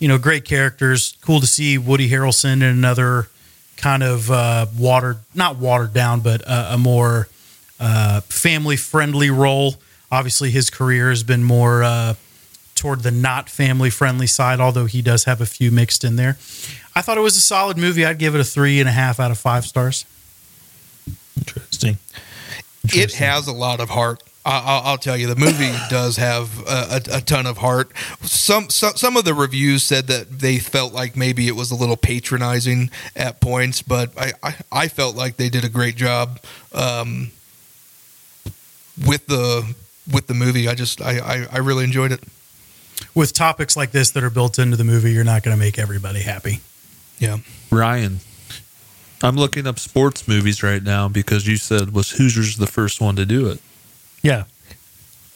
You 0.00 0.08
know, 0.08 0.18
great 0.18 0.44
characters. 0.44 1.16
Cool 1.20 1.38
to 1.38 1.46
see 1.46 1.78
Woody 1.78 2.10
Harrelson 2.10 2.54
in 2.54 2.62
another 2.64 3.28
kind 3.76 4.02
of 4.02 4.32
uh, 4.32 4.66
watered, 4.76 5.18
not 5.32 5.58
watered 5.58 5.94
down, 5.94 6.20
but 6.20 6.42
uh, 6.44 6.70
a 6.72 6.78
more 6.78 7.28
uh, 7.78 8.22
family 8.22 8.76
friendly 8.76 9.30
role. 9.30 9.76
Obviously, 10.10 10.50
his 10.50 10.70
career 10.70 11.10
has 11.10 11.22
been 11.22 11.44
more 11.44 11.84
uh, 11.84 12.14
toward 12.74 13.04
the 13.04 13.12
not 13.12 13.48
family 13.48 13.90
friendly 13.90 14.26
side, 14.26 14.58
although 14.58 14.86
he 14.86 15.00
does 15.02 15.22
have 15.24 15.40
a 15.40 15.46
few 15.46 15.70
mixed 15.70 16.02
in 16.02 16.16
there. 16.16 16.36
I 16.96 17.00
thought 17.00 17.16
it 17.16 17.22
was 17.22 17.36
a 17.36 17.40
solid 17.40 17.76
movie. 17.76 18.04
I'd 18.04 18.18
give 18.18 18.34
it 18.34 18.40
a 18.40 18.44
three 18.44 18.80
and 18.80 18.88
a 18.88 18.92
half 18.92 19.20
out 19.20 19.30
of 19.30 19.38
five 19.38 19.64
stars. 19.64 20.04
Interesting. 21.36 21.98
it 22.84 23.14
has 23.14 23.46
a 23.46 23.52
lot 23.52 23.80
of 23.80 23.90
heart. 23.90 24.22
I, 24.44 24.58
I'll, 24.58 24.82
I'll 24.92 24.98
tell 24.98 25.16
you, 25.16 25.28
the 25.28 25.36
movie 25.36 25.72
does 25.90 26.16
have 26.16 26.60
a, 26.66 27.00
a, 27.12 27.18
a 27.18 27.20
ton 27.20 27.46
of 27.46 27.58
heart. 27.58 27.92
Some, 28.22 28.70
some 28.70 28.94
some 28.96 29.16
of 29.16 29.24
the 29.24 29.34
reviews 29.34 29.84
said 29.84 30.08
that 30.08 30.40
they 30.40 30.58
felt 30.58 30.92
like 30.92 31.16
maybe 31.16 31.46
it 31.46 31.54
was 31.54 31.70
a 31.70 31.76
little 31.76 31.96
patronizing 31.96 32.90
at 33.14 33.40
points, 33.40 33.82
but 33.82 34.10
I, 34.18 34.32
I, 34.42 34.54
I 34.72 34.88
felt 34.88 35.14
like 35.14 35.36
they 35.36 35.48
did 35.48 35.64
a 35.64 35.68
great 35.68 35.94
job 35.96 36.40
um, 36.74 37.30
with 39.06 39.26
the 39.26 39.74
with 40.12 40.26
the 40.26 40.34
movie. 40.34 40.66
I 40.68 40.74
just 40.74 41.00
I, 41.00 41.18
I, 41.18 41.46
I 41.52 41.58
really 41.58 41.84
enjoyed 41.84 42.10
it. 42.10 42.20
with 43.14 43.32
topics 43.32 43.76
like 43.76 43.92
this 43.92 44.10
that 44.10 44.24
are 44.24 44.30
built 44.30 44.58
into 44.58 44.76
the 44.76 44.84
movie, 44.84 45.12
you're 45.12 45.22
not 45.24 45.44
going 45.44 45.56
to 45.56 45.60
make 45.60 45.78
everybody 45.78 46.20
happy. 46.22 46.60
Yeah. 47.20 47.38
Ryan, 47.70 48.18
I'm 49.22 49.36
looking 49.36 49.66
up 49.66 49.78
sports 49.78 50.26
movies 50.26 50.62
right 50.62 50.82
now 50.82 51.08
because 51.08 51.46
you 51.46 51.56
said 51.56 51.92
was 51.94 52.10
Hoosiers 52.10 52.56
the 52.56 52.66
first 52.66 53.00
one 53.00 53.16
to 53.16 53.24
do 53.26 53.48
it. 53.48 53.60
Yeah. 54.22 54.44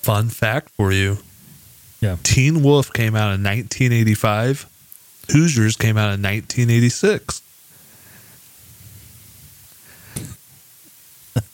Fun 0.03 0.29
fact 0.29 0.71
for 0.71 0.93
you. 0.93 1.19
Yeah. 2.01 2.17
Teen 2.23 2.63
Wolf 2.63 2.93
came 2.93 3.15
out 3.15 3.35
in 3.35 3.43
1985. 3.43 4.67
Hoosiers 5.31 5.77
came 5.77 5.97
out 5.97 6.13
in 6.15 6.23
1986. 6.23 7.43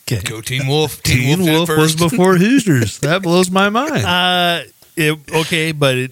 Okay. 0.05 0.21
Go 0.21 0.41
Teen 0.41 0.67
Wolf. 0.67 1.01
Teen, 1.01 1.39
did 1.39 1.47
it 1.47 1.51
Wolf 1.51 1.69
was 1.69 1.95
first. 1.95 1.99
before 1.99 2.35
Hoosiers. 2.37 2.99
That 2.99 3.21
blows 3.23 3.49
my 3.49 3.69
mind. 3.69 4.05
Uh 4.05 4.61
it, 4.95 5.17
okay, 5.33 5.71
but 5.71 5.97
it, 5.97 6.11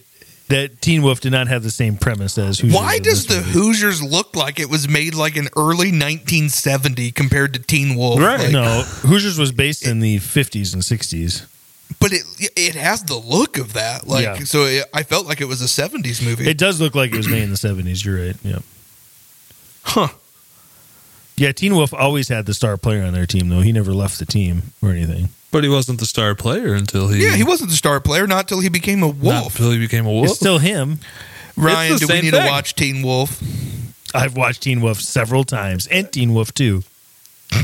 that 0.52 0.80
Teen 0.82 1.02
Wolf 1.02 1.20
did 1.20 1.32
not 1.32 1.48
have 1.48 1.64
the 1.64 1.72
same 1.72 1.98
premise 1.98 2.38
as 2.38 2.60
Hoosiers. 2.60 2.76
Why 2.80 3.00
does 3.00 3.26
the 3.26 3.36
movie. 3.38 3.50
Hoosiers 3.52 4.02
look 4.04 4.36
like 4.36 4.60
it 4.60 4.70
was 4.70 4.88
made 4.88 5.16
like 5.16 5.36
in 5.36 5.48
early 5.58 5.92
1970 5.92 7.12
compared 7.12 7.54
to 7.56 7.60
Teen 7.60 7.96
Wolf? 7.96 8.20
Like, 8.20 8.52
no, 8.52 8.84
Hoosiers 9.04 9.38
was 9.40 9.52
based 9.52 9.86
in 9.86 10.00
the 10.00 10.18
50s 10.20 10.74
and 10.74 10.84
60s. 10.84 11.48
but 12.00 12.14
it 12.14 12.24
it 12.56 12.76
has 12.76 13.04
the 13.04 13.16
look 13.18 13.58
of 13.58 13.74
that. 13.74 14.08
Like 14.08 14.24
Yeah. 14.24 14.40
so, 14.46 14.66
it, 14.66 14.86
I 14.94 15.04
felt 15.04 15.26
like 15.28 15.42
it 15.42 15.46
was 15.48 15.62
a 15.62 15.66
70s 15.66 16.24
movie. 16.24 16.48
It 16.50 16.58
does 16.58 16.80
look 16.80 16.96
like 16.96 17.12
it 17.12 17.18
was 17.18 17.28
made 17.28 17.44
in 17.44 17.50
the 17.50 17.56
70s. 17.58 18.06
You're 18.06 18.28
right. 18.28 18.36
Yeah. 18.44 18.60
huh? 19.84 20.08
Yeah, 21.38 21.52
Teen 21.54 21.76
Wolf 21.76 21.94
always 21.94 22.28
had 22.28 22.46
the 22.46 22.54
star 22.54 22.78
player 22.78 23.04
on 23.04 23.14
their 23.14 23.26
team, 23.26 23.50
though. 23.50 23.62
He 23.62 23.72
never 23.72 23.94
left 23.94 24.20
the 24.20 24.26
team 24.26 24.74
or 24.82 24.92
anything. 24.92 25.30
But 25.52 25.64
he 25.64 25.70
wasn't 25.70 26.00
the 26.00 26.06
star 26.06 26.34
player 26.36 26.74
until 26.74 27.08
he 27.10 27.24
Yeah, 27.26 27.36
he 27.36 27.44
wasn't 27.44 27.70
the 27.70 27.76
star 27.76 28.00
player 28.00 28.26
not 28.28 28.48
till 28.48 28.60
he 28.62 28.70
became 28.70 29.04
a 29.04 29.08
not 29.08 29.16
wolf. 29.18 29.56
until 29.56 29.72
he 29.72 29.80
became 29.80 30.06
a 30.06 30.12
wolf. 30.12 30.28
It's 30.28 30.36
still 30.38 30.58
him. 30.60 31.00
Ryan, 31.58 31.92
It's 31.94 32.02
do 32.02 32.08
we 32.08 32.14
same 32.14 32.24
need 32.26 32.32
thing. 32.32 32.42
to 32.44 32.48
watch 32.50 32.76
Teen 32.76 33.02
Wolf? 33.04 33.42
I've 34.16 34.36
watched 34.36 34.64
Teen 34.64 34.82
Wolf 34.82 35.00
several 35.02 35.44
times 35.44 35.86
and 35.88 36.12
Teen 36.12 36.34
Wolf 36.34 36.54
2. 36.54 36.84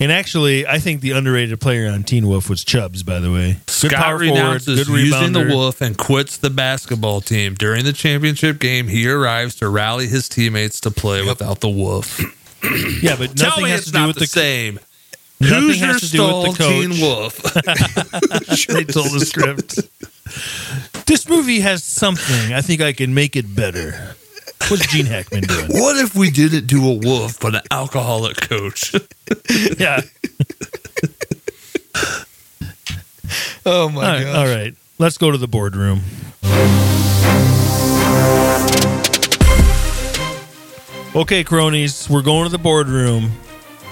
and 0.00 0.10
actually, 0.10 0.66
I 0.66 0.78
think 0.78 1.02
the 1.02 1.10
underrated 1.12 1.60
player 1.60 1.90
on 1.90 2.04
Teen 2.04 2.26
Wolf 2.26 2.48
was 2.48 2.64
Chubbs, 2.64 3.02
by 3.02 3.18
the 3.20 3.30
way. 3.30 3.52
Good 3.66 3.70
Scott 3.70 3.92
power 3.92 4.18
forward, 4.18 4.34
renounces 4.34 4.88
good 4.88 4.98
using 4.98 5.32
the 5.32 5.40
rebounder. 5.40 5.50
wolf 5.50 5.80
and 5.82 5.96
quits 5.98 6.38
the 6.38 6.48
basketball 6.50 7.20
team. 7.20 7.54
During 7.54 7.84
the 7.84 7.92
championship 7.92 8.58
game, 8.58 8.88
he 8.88 9.06
arrives 9.08 9.56
to 9.56 9.68
rally 9.68 10.06
his 10.06 10.26
teammates 10.28 10.80
to 10.80 10.90
play 10.90 11.22
without 11.26 11.60
the 11.60 11.68
wolf. 11.68 12.18
Yeah, 13.02 13.16
but 13.16 13.36
Tell 13.36 13.48
nothing 13.50 13.64
me 13.64 13.70
has 13.70 13.80
it's 13.80 13.86
to 13.88 13.92
do 13.92 13.98
not 13.98 14.06
with 14.08 14.16
the 14.16 14.20
the 14.20 14.26
same. 14.26 14.78
Nothing 15.40 15.58
Hoosier 15.60 15.86
has 15.86 16.00
to 16.02 16.10
do 16.10 16.22
with 16.22 16.58
the 16.58 16.64
stole 16.64 16.70
Teen. 16.82 17.00
Wolf. 17.00 17.36
they 18.68 18.84
told 18.84 19.10
the 19.12 19.24
script. 19.24 21.06
this 21.06 21.26
movie 21.28 21.60
has 21.60 21.82
something. 21.82 22.52
I 22.52 22.60
think 22.60 22.82
I 22.82 22.92
can 22.92 23.14
make 23.14 23.36
it 23.36 23.56
better. 23.56 24.14
What's 24.68 24.86
Gene 24.88 25.06
Hackman 25.06 25.44
doing? 25.44 25.66
what 25.70 25.96
if 25.96 26.14
we 26.14 26.30
didn't 26.30 26.66
do 26.66 26.86
a 26.86 26.92
wolf 26.92 27.40
but 27.40 27.54
an 27.54 27.62
alcoholic 27.70 28.36
coach? 28.42 28.94
Yeah. 29.78 30.00
Oh 33.64 33.88
my 33.88 34.02
All 34.04 34.12
right, 34.12 34.24
god! 34.24 34.36
all 34.36 34.54
right. 34.54 34.74
Let's 34.98 35.18
go 35.18 35.30
to 35.30 35.38
the 35.38 35.46
boardroom. 35.48 36.00
Okay, 41.12 41.42
cronies, 41.42 42.08
we're 42.08 42.22
going 42.22 42.44
to 42.44 42.50
the 42.50 42.58
boardroom. 42.58 43.32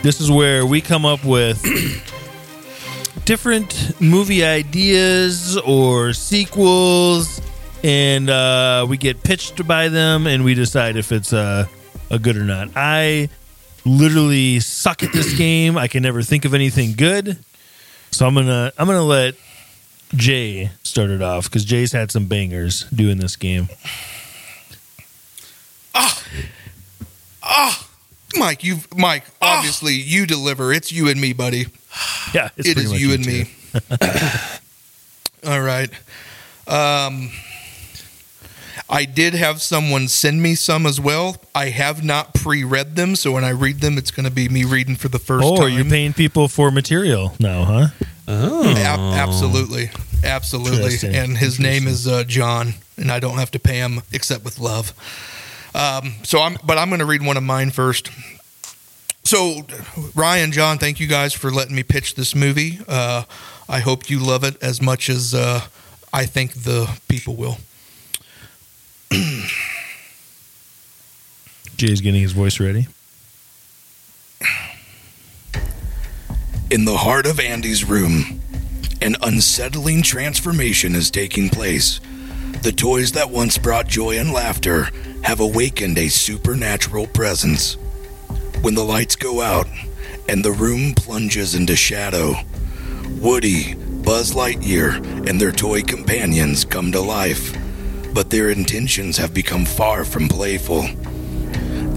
This 0.03 0.21
is 0.21 0.31
where 0.31 0.65
we 0.65 0.81
come 0.81 1.05
up 1.05 1.25
with 1.25 1.61
different 3.25 4.01
movie 4.01 4.45
ideas 4.45 5.57
or 5.57 6.13
sequels, 6.13 7.41
and 7.83 8.31
uh, 8.31 8.87
we 8.89 8.99
get 8.99 9.25
pitched 9.25 9.67
by 9.67 9.89
them, 9.89 10.29
and 10.29 10.45
we 10.45 10.55
decide 10.55 10.95
if 10.97 11.11
it's 11.11 11.33
uh, 11.33 11.67
a 12.09 12.21
good 12.21 12.37
or 12.37 12.45
not. 12.45 12.69
I 12.77 13.31
literally 13.85 14.61
suck 14.61 15.03
at 15.03 15.13
this 15.13 15.37
game. 15.37 15.77
I 15.77 15.89
can 15.89 16.05
never 16.05 16.23
think 16.23 16.45
of 16.45 16.55
anything 16.55 16.93
good. 16.93 17.37
So 18.13 18.29
I'm 18.29 18.35
gonna 18.35 18.73
I'm 18.79 18.87
gonna 18.87 19.03
let 19.03 19.35
Jay 20.15 20.71
start 20.85 21.11
it 21.11 21.21
off 21.21 21.45
because 21.45 21.65
Jay's 21.65 21.91
had 21.91 22.13
some 22.13 22.27
bangers 22.27 22.85
doing 22.91 23.19
this 23.19 23.35
game. 23.35 23.69
Mike, 28.37 28.63
you 28.63 28.77
Mike, 28.97 29.25
obviously 29.41 29.95
you 29.95 30.27
deliver. 30.27 30.73
It's 30.73 30.93
you 30.93 31.09
and 31.09 31.21
me, 31.21 31.33
buddy. 31.33 31.67
Yeah, 32.35 32.51
it's 32.59 32.69
It 32.69 32.75
pretty 32.75 32.91
much 32.91 33.01
you 33.01 33.13
and 33.15 33.25
two. 33.25 33.31
me. 33.31 33.51
All 35.51 35.61
right. 35.63 35.91
Um 36.67 37.31
I 38.91 39.05
did 39.07 39.35
have 39.35 39.61
someone 39.63 40.09
send 40.09 40.43
me 40.43 40.55
some 40.55 40.85
as 40.87 41.01
well. 41.01 41.37
I 41.55 41.67
have 41.71 42.03
not 42.05 42.33
pre-read 42.35 42.97
them, 42.97 43.17
so 43.17 43.33
when 43.33 43.45
I 43.45 43.51
read 43.51 43.81
them, 43.81 43.99
it's 43.99 44.11
going 44.11 44.25
to 44.25 44.31
be 44.31 44.49
me 44.49 44.65
reading 44.65 44.97
for 44.97 45.09
the 45.09 45.19
first 45.19 45.45
Oh, 45.47 45.57
time. 45.57 45.73
you're 45.73 45.85
paying 45.85 46.15
people 46.15 46.49
for 46.49 46.71
material 46.71 47.35
now, 47.39 47.65
huh? 47.65 47.87
Ab- 48.29 48.99
absolutely, 49.29 49.91
absolutely. 50.25 51.07
And 51.15 51.37
his 51.37 51.59
name 51.61 51.87
is 51.87 52.09
uh, 52.09 52.25
Jon, 52.25 52.75
and 52.97 53.11
I 53.13 53.21
don't 53.21 53.37
have 53.37 53.51
to 53.51 53.59
pay 53.59 53.77
him 53.79 54.01
except 54.11 54.43
with 54.43 54.59
love. 54.59 54.95
Um, 55.75 56.15
so 56.23 56.41
I'm, 56.41 56.57
but 56.65 56.79
I'm 56.79 56.89
going 56.89 57.01
to 57.01 57.07
read 57.07 57.25
one 57.25 57.37
of 57.37 57.43
mine 57.43 57.71
first. 57.71 58.11
So, 59.25 59.67
Ryan, 60.15 60.53
Jon, 60.53 60.79
thank 60.79 61.01
you 61.01 61.07
guys 61.07 61.35
for 61.35 61.51
letting 61.51 61.77
me 61.77 61.83
pitch 61.83 62.15
this 62.15 62.35
movie. 62.35 62.79
Uh, 62.89 63.25
I 63.69 63.81
hope 63.81 64.09
you 64.09 64.19
love 64.19 64.43
it 64.43 64.57
as 64.63 64.81
much 64.81 65.11
as 65.11 65.35
uh, 65.35 65.61
I 66.13 66.25
think 66.25 66.55
the 66.55 66.99
people 67.09 67.37
will. 67.37 67.59
Jay's 71.77 72.01
getting 72.01 72.23
his 72.23 72.33
voice 72.33 72.59
ready. 72.59 72.89
In 76.71 76.85
the 76.87 76.97
heart 76.97 77.27
of 77.27 77.39
Andy's 77.39 77.85
room, 77.85 78.41
an 79.01 79.17
unsettling 79.23 80.03
transformation 80.03 80.95
is 80.95 81.11
taking 81.11 81.49
place. 81.49 82.01
The 82.63 82.73
toys 82.73 83.13
that 83.13 83.31
once 83.31 83.57
brought 83.57 83.87
joy 83.87 84.19
and 84.19 84.33
laughter 84.33 84.89
have 85.23 85.39
awakened 85.39 85.97
a 85.97 86.09
supernatural 86.09 87.07
presence. 87.07 87.75
When 88.63 88.75
the 88.75 88.85
lights 88.85 89.15
go 89.15 89.41
out 89.41 89.69
and 90.29 90.45
the 90.45 90.53
room 90.53 90.95
plunges 90.95 91.55
into 91.55 91.77
shadow, 91.77 92.35
Woody, 93.21 93.75
Buzz 93.75 94.35
Lightyear, 94.35 95.29
and 95.29 95.41
their 95.41 95.53
toy 95.53 95.83
companions 95.83 96.65
come 96.65 96.91
to 96.93 97.01
life, 97.01 97.57
but 98.13 98.31
their 98.31 98.51
intentions 98.51 99.17
have 99.19 99.33
become 99.33 99.65
far 99.65 100.05
from 100.05 100.29
playful. 100.29 100.85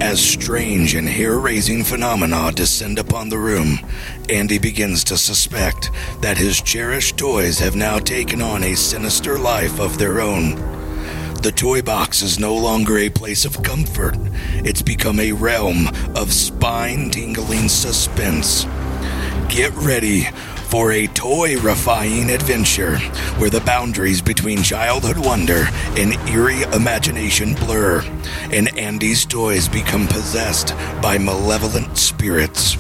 As 0.02 0.20
strange 0.20 0.96
and 0.96 1.08
hair 1.08 1.38
raising 1.38 1.84
phenomena 1.84 2.52
descend 2.52 2.98
upon 2.98 3.30
the 3.30 3.38
room, 3.38 3.80
Andy 4.30 4.58
begins 4.58 5.04
to 5.06 5.16
suspect 5.16 5.92
that 6.22 6.40
his 6.40 6.60
cherished 6.60 7.18
toys 7.18 7.60
have 7.60 7.76
now 7.76 8.00
taken 8.00 8.42
on 8.42 8.64
a 8.64 8.76
sinister 8.76 9.38
life 9.38 9.80
of 9.80 10.00
their 10.00 10.20
own. 10.20 10.56
The 11.44 11.54
toy 11.56 11.84
box 11.84 12.24
is 12.24 12.40
no 12.40 12.56
longer 12.56 12.98
a 12.98 13.12
place 13.12 13.46
of 13.46 13.62
comfort, 13.62 14.18
it's 14.66 14.82
become 14.82 15.20
a 15.20 15.34
realm 15.34 15.88
of 16.16 16.34
spine 16.34 17.12
tingling 17.12 17.70
suspense. 17.70 18.66
Get 19.50 19.74
ready 19.76 20.24
for 20.70 20.92
a 20.94 21.08
toy 21.08 21.58
refying 21.58 22.30
adventure 22.30 22.98
where 23.38 23.50
the 23.50 23.60
boundaries 23.62 24.22
between 24.22 24.64
childhood 24.64 25.18
wonder 25.18 25.66
and 25.98 26.14
eerie 26.30 26.62
imagination 26.74 27.56
blur, 27.56 28.02
and 28.52 28.78
Andy's 28.78 29.26
toys 29.26 29.68
become 29.68 30.08
possessed 30.08 30.74
by 31.02 31.18
malevolent 31.18 31.98
spirits. 31.98 32.78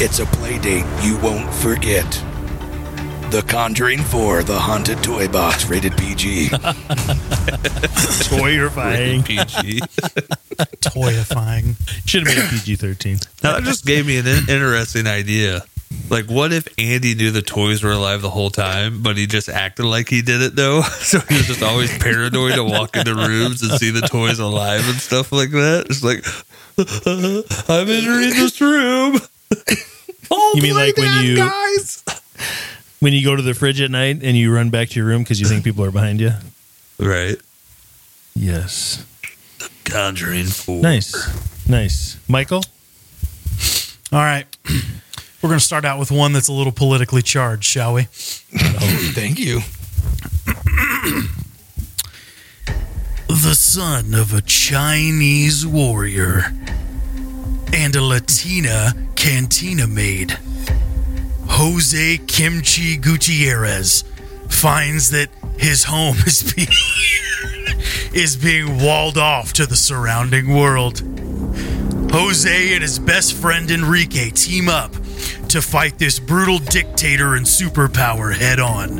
It's 0.00 0.18
a 0.20 0.24
playdate 0.24 0.86
you 1.04 1.18
won't 1.18 1.52
forget. 1.54 2.10
The 3.30 3.42
Conjuring 3.46 4.02
4, 4.02 4.42
The 4.42 4.58
Haunted 4.58 5.02
Toy 5.02 5.26
Box, 5.28 5.66
rated 5.66 5.96
PG. 5.96 6.48
Toyifying. 8.28 9.24
PG. 9.24 9.80
Toyifying. 10.80 11.74
Should 12.06 12.26
have 12.26 12.36
been 12.36 12.48
PG 12.48 12.76
13. 12.76 13.18
Now 13.42 13.54
that 13.54 13.62
just 13.64 13.86
gave 13.86 14.06
me 14.06 14.18
an 14.18 14.26
in- 14.26 14.48
interesting 14.50 15.06
idea. 15.06 15.62
Like, 16.10 16.26
what 16.26 16.52
if 16.52 16.66
Andy 16.78 17.14
knew 17.14 17.30
the 17.30 17.40
toys 17.42 17.82
were 17.82 17.92
alive 17.92 18.20
the 18.22 18.28
whole 18.30 18.50
time, 18.50 19.02
but 19.02 19.16
he 19.16 19.26
just 19.26 19.48
acted 19.48 19.86
like 19.86 20.08
he 20.08 20.20
did 20.22 20.42
it 20.42 20.54
though? 20.56 20.82
So 21.02 21.20
he 21.20 21.36
was 21.36 21.46
just 21.46 21.62
always 21.62 21.96
paranoid 21.98 22.54
to 22.54 22.64
walk 22.64 22.96
into 22.96 23.14
rooms 23.14 23.62
and 23.62 23.72
see 23.78 23.90
the 23.90 24.02
toys 24.02 24.38
alive 24.38 24.86
and 24.88 24.98
stuff 24.98 25.32
like 25.32 25.50
that. 25.50 25.86
It's 25.88 26.02
like, 26.04 26.24
I'm 27.68 27.88
entering 27.88 28.30
this 28.30 28.60
room. 28.60 29.18
Oh, 30.34 30.52
You 30.56 30.62
mean 30.62 30.74
like 30.74 30.96
when 30.96 31.04
dead, 31.16 31.24
you- 31.26 31.36
guys? 31.36 32.02
When 33.00 33.12
you 33.12 33.22
go 33.22 33.36
to 33.36 33.42
the 33.42 33.52
fridge 33.52 33.82
at 33.82 33.90
night 33.90 34.20
and 34.22 34.34
you 34.34 34.54
run 34.54 34.70
back 34.70 34.88
to 34.90 34.94
your 34.98 35.04
room 35.06 35.22
because 35.22 35.38
you 35.40 35.46
think 35.46 35.62
people 35.62 35.84
are 35.84 35.90
behind 35.90 36.20
you? 36.20 36.30
Right. 36.98 37.36
Yes. 38.34 39.04
The 39.58 39.68
Conjuring 39.84 40.46
Four. 40.46 40.80
Nice. 40.80 41.68
Nice. 41.68 42.16
Michael? 42.28 42.62
All 44.10 44.20
right. 44.20 44.46
We're 45.42 45.48
going 45.48 45.58
to 45.58 45.64
start 45.64 45.84
out 45.84 45.98
with 45.98 46.12
one 46.12 46.32
that's 46.32 46.46
a 46.46 46.52
little 46.52 46.72
politically 46.72 47.20
charged, 47.20 47.64
shall 47.64 47.94
we? 47.94 48.02
Oh, 48.02 49.10
thank 49.12 49.40
you. 49.40 49.58
The 53.26 53.56
son 53.56 54.14
of 54.14 54.32
a 54.32 54.40
Chinese 54.40 55.66
warrior 55.66 56.44
and 57.74 57.96
a 57.96 58.00
Latina 58.00 58.92
cantina 59.16 59.88
maid, 59.88 60.38
Jose 61.48 62.18
Kimchi 62.28 62.96
Gutierrez 62.96 64.04
finds 64.48 65.10
that 65.10 65.28
his 65.58 65.82
home 65.82 66.18
is 66.24 66.52
being, 66.54 66.68
is 68.14 68.36
being 68.36 68.80
walled 68.80 69.18
off 69.18 69.52
to 69.54 69.66
the 69.66 69.74
surrounding 69.74 70.54
world. 70.54 71.02
Jose 72.12 72.74
and 72.74 72.82
his 72.82 73.00
best 73.00 73.34
friend 73.34 73.72
Enrique 73.72 74.30
team 74.30 74.68
up 74.68 74.94
to 75.52 75.60
fight 75.60 75.98
this 75.98 76.18
brutal 76.18 76.58
dictator 76.58 77.34
and 77.34 77.44
superpower 77.44 78.34
head 78.34 78.58
on. 78.58 78.96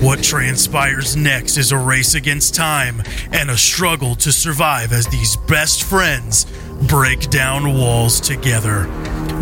What 0.00 0.22
transpires 0.22 1.16
next 1.16 1.56
is 1.56 1.72
a 1.72 1.78
race 1.78 2.14
against 2.14 2.54
time 2.54 3.02
and 3.32 3.50
a 3.50 3.56
struggle 3.56 4.14
to 4.14 4.30
survive 4.30 4.92
as 4.92 5.08
these 5.08 5.34
best 5.48 5.82
friends 5.82 6.46
break 6.86 7.28
down 7.30 7.74
walls 7.76 8.20
together. 8.20 8.86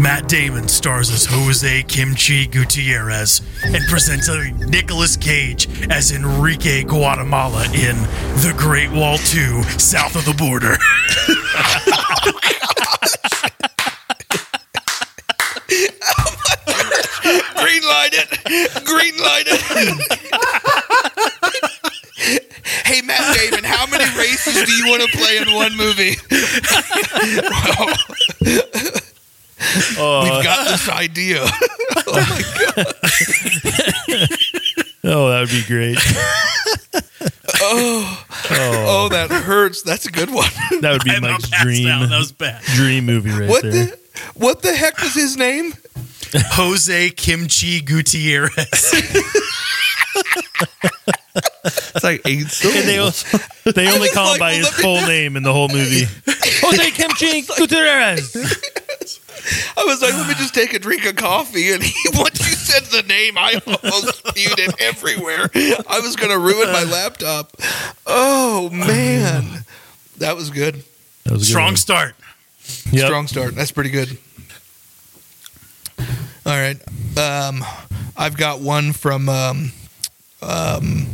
Matt 0.01 0.27
Damon 0.27 0.69
stars 0.69 1.11
as 1.11 1.27
Jose 1.27 1.83
Kimchi 1.83 2.47
Gutierrez 2.47 3.43
and 3.65 3.85
presenting 3.87 4.57
Nicolas 4.71 5.19
Cage 5.19 5.69
as 5.91 6.13
Enrique 6.13 6.83
Guatemala 6.83 7.65
in 7.67 7.97
The 8.41 8.55
Great 8.57 8.91
Wall 8.91 9.19
2 9.19 9.63
South 9.79 10.17
of 10.17 10.25
the 10.25 10.33
Border. 10.33 10.79
Green 17.69 17.83
light 17.83 18.15
it. 19.21 19.69
Green 19.69 19.99
light 19.99 20.95
it. 22.21 22.53
hey, 22.87 23.01
Matt 23.03 23.37
Damon, 23.37 23.65
how 23.65 23.87
many 23.87 24.05
races 24.19 24.65
do 24.65 24.73
you 24.73 24.89
want 24.91 25.03
to 25.03 25.09
play 25.17 25.39
in 25.39 25.53
one 25.55 25.77
movie? 25.77 26.17
Oh. 29.99 30.23
We've 30.23 30.45
got 30.45 30.69
this 30.69 30.89
idea. 30.89 31.41
Oh, 32.07 32.27
oh 35.05 35.29
that 35.31 35.41
would 35.41 35.51
be 35.51 35.63
great. 35.67 35.99
Oh. 37.61 38.25
oh, 38.51 38.85
oh, 38.89 39.09
that 39.11 39.31
hurts. 39.31 39.83
That's 39.83 40.07
a 40.07 40.13
good 40.13 40.31
one. 40.33 40.49
That 40.81 40.93
would 40.93 41.03
be 41.05 41.11
I'm 41.11 41.23
Mike's 41.23 41.51
dream 41.51 41.89
out. 41.89 42.09
That 42.09 42.19
was 42.19 42.31
bad. 42.31 42.63
dream 42.63 43.07
movie 43.07 43.31
right 43.31 43.49
What 43.49 43.63
there. 43.63 43.73
the 43.73 43.99
what 44.35 44.63
the 44.63 44.75
heck 44.75 45.01
was 45.01 45.15
his 45.15 45.37
name? 45.37 45.73
Jose 46.35 47.11
Kimchi 47.11 47.81
Gutierrez. 47.81 48.95
It's 51.65 52.05
like 52.05 52.23
eight 52.27 52.41
And 52.43 52.51
syllables. 52.51 53.25
they, 53.65 53.73
they 53.73 53.87
only 53.89 54.01
was 54.01 54.13
call 54.15 54.27
him 54.27 54.31
like, 54.33 54.41
by 54.41 54.55
his 54.55 54.65
let 54.67 54.77
me- 54.79 54.83
full 54.83 55.07
name 55.07 55.37
in 55.37 55.43
the 55.43 55.53
whole 55.53 55.69
movie. 55.69 56.05
Jose 56.27 56.91
Kimchi 56.93 57.43
Gutierrez. 57.57 58.35
I 59.77 59.85
was 59.85 60.01
like, 60.03 60.15
let 60.15 60.29
me 60.29 60.35
just 60.35 60.55
take 60.55 60.73
a 60.75 60.79
drink 60.79 61.05
of 61.07 61.17
coffee. 61.17 61.73
And 61.73 61.83
he, 61.83 61.93
once 62.15 62.39
you 62.39 62.55
said 62.55 62.85
the 62.85 63.07
name, 63.09 63.37
I 63.37 63.61
almost 63.67 64.27
spewed 64.27 64.59
it 64.59 64.81
everywhere. 64.81 65.51
I 65.89 66.01
was 66.01 66.17
going 66.17 66.31
to 66.31 66.39
ruin 66.39 66.73
my 66.73 66.85
laptop. 66.85 67.55
Oh, 68.07 68.71
man. 68.71 69.65
That 70.19 70.37
was 70.37 70.51
good. 70.51 70.83
That 71.25 71.33
was 71.33 71.43
a 71.43 71.45
good 71.45 71.47
Strong 71.51 71.65
one. 71.67 71.77
start. 71.77 72.15
Yep. 72.93 73.07
Strong 73.07 73.27
start. 73.29 73.55
That's 73.55 73.73
pretty 73.73 73.91
good. 73.91 74.19
All 75.99 76.57
right. 76.57 76.77
Um, 77.17 77.65
I've 78.17 78.37
got 78.37 78.61
one 78.61 78.93
from 78.93 79.29
um, 79.29 79.73
um, 80.43 81.07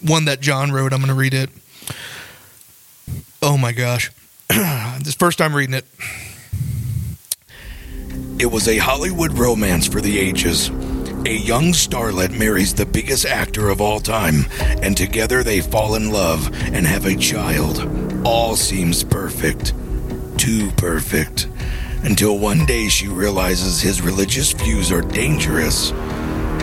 one 0.00 0.26
that 0.26 0.40
Jon 0.40 0.72
wrote. 0.72 0.92
I'm 0.92 1.00
going 1.00 1.08
to 1.08 1.14
read 1.14 1.34
it. 1.34 1.50
Oh 3.40 3.56
my 3.56 3.72
gosh. 3.72 4.10
this 4.48 5.14
first 5.14 5.38
time 5.38 5.54
reading 5.54 5.74
it. 5.74 5.86
It 8.38 8.50
was 8.50 8.66
a 8.66 8.78
Hollywood 8.78 9.38
romance 9.38 9.86
for 9.86 10.00
the 10.00 10.18
ages. 10.18 10.68
A 11.24 11.32
young 11.32 11.72
starlet 11.72 12.36
marries 12.36 12.74
the 12.74 12.84
biggest 12.84 13.24
actor 13.24 13.68
of 13.68 13.80
all 13.80 14.00
time, 14.00 14.46
and 14.60 14.96
together 14.96 15.44
they 15.44 15.60
fall 15.60 15.94
in 15.94 16.10
love 16.10 16.50
and 16.72 16.84
have 16.84 17.06
a 17.06 17.14
child. 17.14 17.88
All 18.26 18.56
seems 18.56 19.04
perfect. 19.04 19.72
Too 20.36 20.72
perfect. 20.72 21.46
Until 22.04 22.36
one 22.36 22.66
day 22.66 22.88
she 22.88 23.06
realizes 23.06 23.80
his 23.80 24.02
religious 24.02 24.50
views 24.52 24.90
are 24.90 25.02
dangerous. 25.02 25.90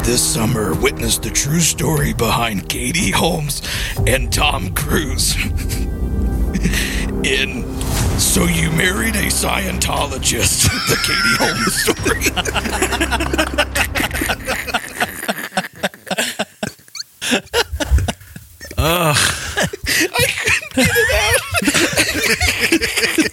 This 0.06 0.22
summer, 0.22 0.76
witness 0.76 1.18
the 1.18 1.30
true 1.30 1.62
story 1.62 2.12
behind 2.12 2.68
Katie 2.68 3.12
Holmes 3.12 3.62
and 4.06 4.34
Tom 4.34 4.74
Cruise. 4.74 5.36
in 7.24 7.64
So 8.20 8.44
You 8.46 8.70
Married 8.72 9.16
a 9.16 9.28
Scientologist, 9.30 10.64
the 10.90 10.98
Katie 11.08 11.38
Holmes 11.40 11.74
story. 11.84 12.20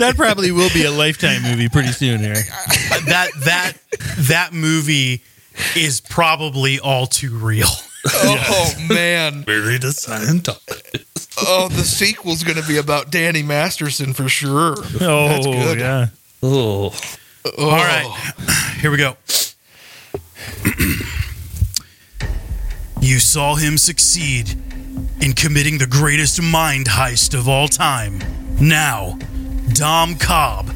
That 0.00 0.16
probably 0.16 0.50
will 0.50 0.70
be 0.74 0.84
a 0.84 0.90
lifetime 0.90 1.42
movie 1.42 1.68
pretty 1.68 1.92
soon 1.92 2.20
here. 2.20 2.34
that 2.34 3.28
that 3.44 3.72
that 4.18 4.52
movie 4.52 5.22
is 5.76 6.00
probably 6.00 6.80
all 6.80 7.06
too 7.06 7.36
real. 7.36 7.68
Oh 8.06 8.74
man. 8.88 9.44
Married 9.46 9.84
a 9.84 9.88
Scientologist. 9.88 11.04
Oh, 11.46 11.68
the 11.68 11.82
sequel's 11.82 12.42
going 12.42 12.56
to 12.60 12.66
be 12.66 12.78
about 12.78 13.10
Danny 13.10 13.42
Masterson 13.42 14.14
for 14.14 14.28
sure. 14.28 14.74
Oh, 15.00 15.42
good. 15.42 15.78
yeah. 15.80 16.06
Oh, 16.42 16.94
Oh. 17.44 17.64
All 17.70 17.76
right, 17.76 18.74
here 18.80 18.90
we 18.90 18.96
go. 18.98 19.16
you 23.00 23.18
saw 23.18 23.54
him 23.54 23.78
succeed 23.78 24.50
in 25.20 25.32
committing 25.32 25.78
the 25.78 25.86
greatest 25.86 26.40
mind 26.42 26.86
heist 26.86 27.38
of 27.38 27.48
all 27.48 27.68
time. 27.68 28.18
Now, 28.60 29.18
Dom 29.74 30.16
Cobb 30.16 30.70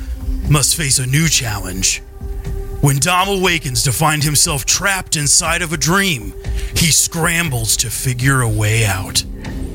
must 0.48 0.76
face 0.76 0.98
a 0.98 1.06
new 1.06 1.28
challenge. 1.28 2.00
When 2.80 2.98
Dom 2.98 3.28
awakens 3.28 3.82
to 3.84 3.92
find 3.92 4.22
himself 4.22 4.64
trapped 4.66 5.16
inside 5.16 5.62
of 5.62 5.72
a 5.72 5.76
dream, 5.76 6.32
he 6.76 6.90
scrambles 6.90 7.76
to 7.78 7.90
figure 7.90 8.42
a 8.42 8.48
way 8.48 8.84
out. 8.84 9.24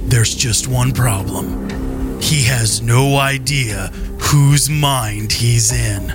There's 0.06 0.34
just 0.34 0.68
one 0.68 0.94
problem. 0.94 2.22
He 2.22 2.44
has 2.46 2.82
no 2.82 3.18
idea 3.18 3.88
whose 4.20 4.70
mind 4.70 5.32
he's 5.32 5.72
in. 5.72 6.12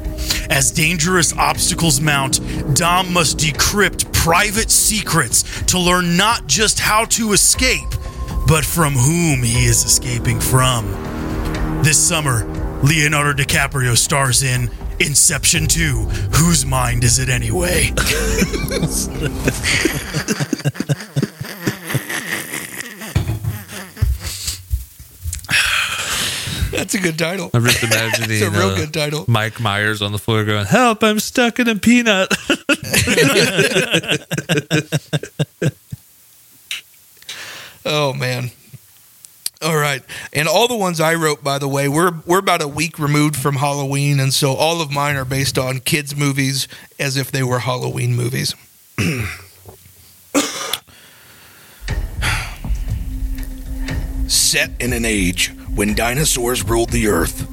As 0.51 0.71
dangerous 0.71 1.33
obstacles 1.37 2.01
mount, 2.01 2.41
Dom 2.75 3.13
must 3.13 3.39
decrypt 3.39 4.13
private 4.13 4.71
secrets 4.71 5.63
to 5.65 5.79
learn 5.79 6.17
not 6.17 6.47
just 6.47 6.81
how 6.81 7.05
to 7.07 7.33
escape, 7.33 7.91
but 8.47 8.65
from 8.65 8.93
whom 8.95 9.43
he 9.43 9.67
is 9.67 9.85
escaping 9.85 10.41
from. 10.41 10.85
This 11.83 11.99
summer, 11.99 12.64
Leonardo 12.85 13.33
DiCaprio 13.33 13.97
stars 13.97 14.43
in 14.43 14.71
Inception 15.01 15.67
2. 15.67 16.01
Whose 16.35 16.67
mind 16.67 17.03
is 17.03 17.19
it 17.19 17.31
anyway? 17.31 17.91
That's 26.73 26.95
a 26.95 27.01
good 27.01 27.19
title. 27.19 27.49
I'm 27.55 27.65
just 27.65 27.83
imagining 27.83 28.31
It's 28.33 28.43
a 28.43 28.51
real 28.51 28.69
uh, 28.69 28.77
good 28.77 28.93
title. 28.93 29.25
Mike 29.29 29.61
Myers 29.61 30.03
on 30.03 30.13
the 30.13 30.19
floor 30.19 30.45
going, 30.45 30.67
"Help! 30.67 31.03
I'm 31.03 31.21
stuck 31.21 31.59
in 31.59 31.69
a 31.69 31.77
peanut." 31.77 32.31
Oh 37.87 38.15
man. 38.15 38.51
And 40.45 40.51
all 40.51 40.69
the 40.69 40.77
ones 40.77 41.01
I 41.01 41.15
wrote 41.15 41.43
by 41.43 41.59
the 41.59 41.69
way, 41.69 41.89
we're 41.89 42.13
we're 42.27 42.41
about 42.41 42.61
a 42.61 42.69
week 42.69 42.99
removed 42.99 43.35
from 43.35 43.55
Halloween 43.55 44.21
and 44.21 44.31
so 44.31 44.53
all 44.53 44.83
of 44.83 44.93
mine 44.93 45.17
are 45.17 45.25
based 45.25 45.57
on 45.57 45.81
kids 45.81 46.15
movies 46.15 46.69
as 46.99 47.17
if 47.17 47.31
they 47.31 47.43
were 47.43 47.61
Halloween 47.61 48.15
movies. 48.15 48.55
Set 54.29 54.73
in 54.79 54.93
an 54.93 55.07
age 55.07 55.51
when 55.75 55.95
dinosaurs 55.95 56.63
ruled 56.63 56.91
the 56.91 57.09
earth, 57.09 57.49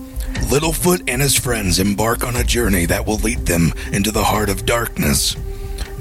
Littlefoot 0.50 1.04
and 1.08 1.22
his 1.22 1.40
friends 1.40 1.80
embark 1.80 2.26
on 2.26 2.36
a 2.36 2.44
journey 2.44 2.86
that 2.88 3.08
will 3.08 3.20
lead 3.20 3.46
them 3.46 3.72
into 3.94 4.12
the 4.12 4.26
heart 4.26 4.50
of 4.50 4.66
darkness. 4.66 5.38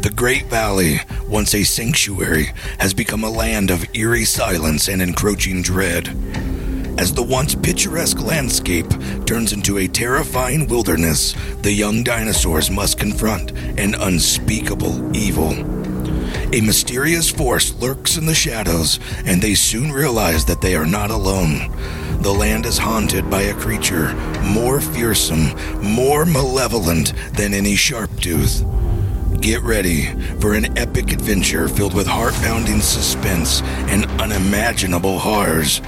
The 0.01 0.11
Great 0.13 0.47
Valley, 0.47 0.99
once 1.29 1.55
a 1.55 1.63
sanctuary, 1.63 2.47
has 2.81 2.95
become 2.95 3.23
a 3.23 3.31
land 3.31 3.71
of 3.71 3.87
eerie 3.95 4.25
silence 4.25 4.89
and 4.89 5.01
encroaching 5.01 5.63
dread. 5.63 6.60
As 6.99 7.13
the 7.13 7.23
once 7.23 7.55
picturesque 7.55 8.21
landscape 8.21 8.89
turns 9.25 9.53
into 9.53 9.79
a 9.79 9.89
terrifying 9.89 10.69
wilderness, 10.69 11.35
the 11.63 11.73
young 11.73 12.03
dinosaurs 12.03 12.71
must 12.71 12.99
confront 12.99 13.53
an 13.79 13.95
unspeakable 13.95 15.17
evil. 15.17 15.53
A 16.53 16.61
mysterious 16.61 17.31
force 17.31 17.73
lurks 17.75 18.17
in 18.17 18.27
the 18.27 18.35
shadows, 18.35 18.99
and 19.25 19.41
they 19.41 19.55
soon 19.55 19.93
realize 19.93 20.45
that 20.47 20.61
they 20.61 20.75
are 20.75 20.87
not 20.87 21.11
alone. 21.11 21.71
The 22.23 22.33
land 22.33 22.67
is 22.67 22.77
haunted 22.77 23.31
by 23.31 23.43
a 23.43 23.55
creature 23.55 24.15
more 24.43 24.81
fearsome, 24.81 25.55
more 25.83 26.27
malevolent 26.27 27.13
than 27.35 27.55
any 27.55 27.77
sharp 27.77 28.11
tooth. 28.21 28.65
Get 29.41 29.63
ready 29.63 30.05
for 30.39 30.53
an 30.53 30.77
epic 30.77 31.13
adventure 31.13 31.67
filled 31.67 31.95
with 31.95 32.07
heart 32.07 32.35
pounding 32.35 32.81
suspense 32.81 33.63
and 33.89 34.05
unimaginable 34.21 35.19
horrors, 35.19 35.79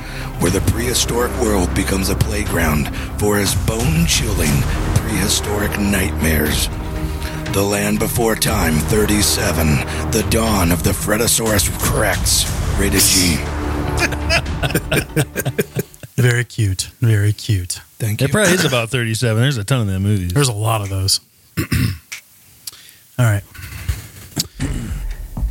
where 0.40 0.50
the 0.50 0.62
prehistoric 0.72 1.30
world 1.38 1.74
becomes 1.74 2.08
a 2.08 2.16
playground 2.16 2.96
for 3.18 3.36
his 3.36 3.54
bone 3.66 4.06
chilling 4.06 4.50
prehistoric 4.94 5.78
nightmares. 5.78 6.68
The 7.52 7.62
Land 7.62 7.98
Before 7.98 8.34
Time 8.34 8.72
37, 8.72 9.66
The 10.12 10.26
Dawn 10.30 10.72
of 10.72 10.82
the 10.82 10.92
Fretosaurus 10.92 11.68
Rex, 12.00 12.46
rated 12.78 13.02
G. 13.02 13.36
Very 16.16 16.44
cute. 16.44 16.88
Very 17.00 17.34
cute. 17.34 17.72
Thank 17.98 18.22
you. 18.22 18.28
It 18.28 18.30
probably 18.30 18.54
is 18.54 18.64
about 18.68 18.88
37. 18.88 19.42
There's 19.42 19.58
a 19.58 19.64
ton 19.64 19.82
of 19.82 19.86
them 19.88 20.04
movies. 20.04 20.32
There's 20.32 20.48
a 20.48 20.54
lot 20.54 20.80
of 20.80 20.88
those. 20.88 21.20
All 23.18 23.26
right. 23.26 23.42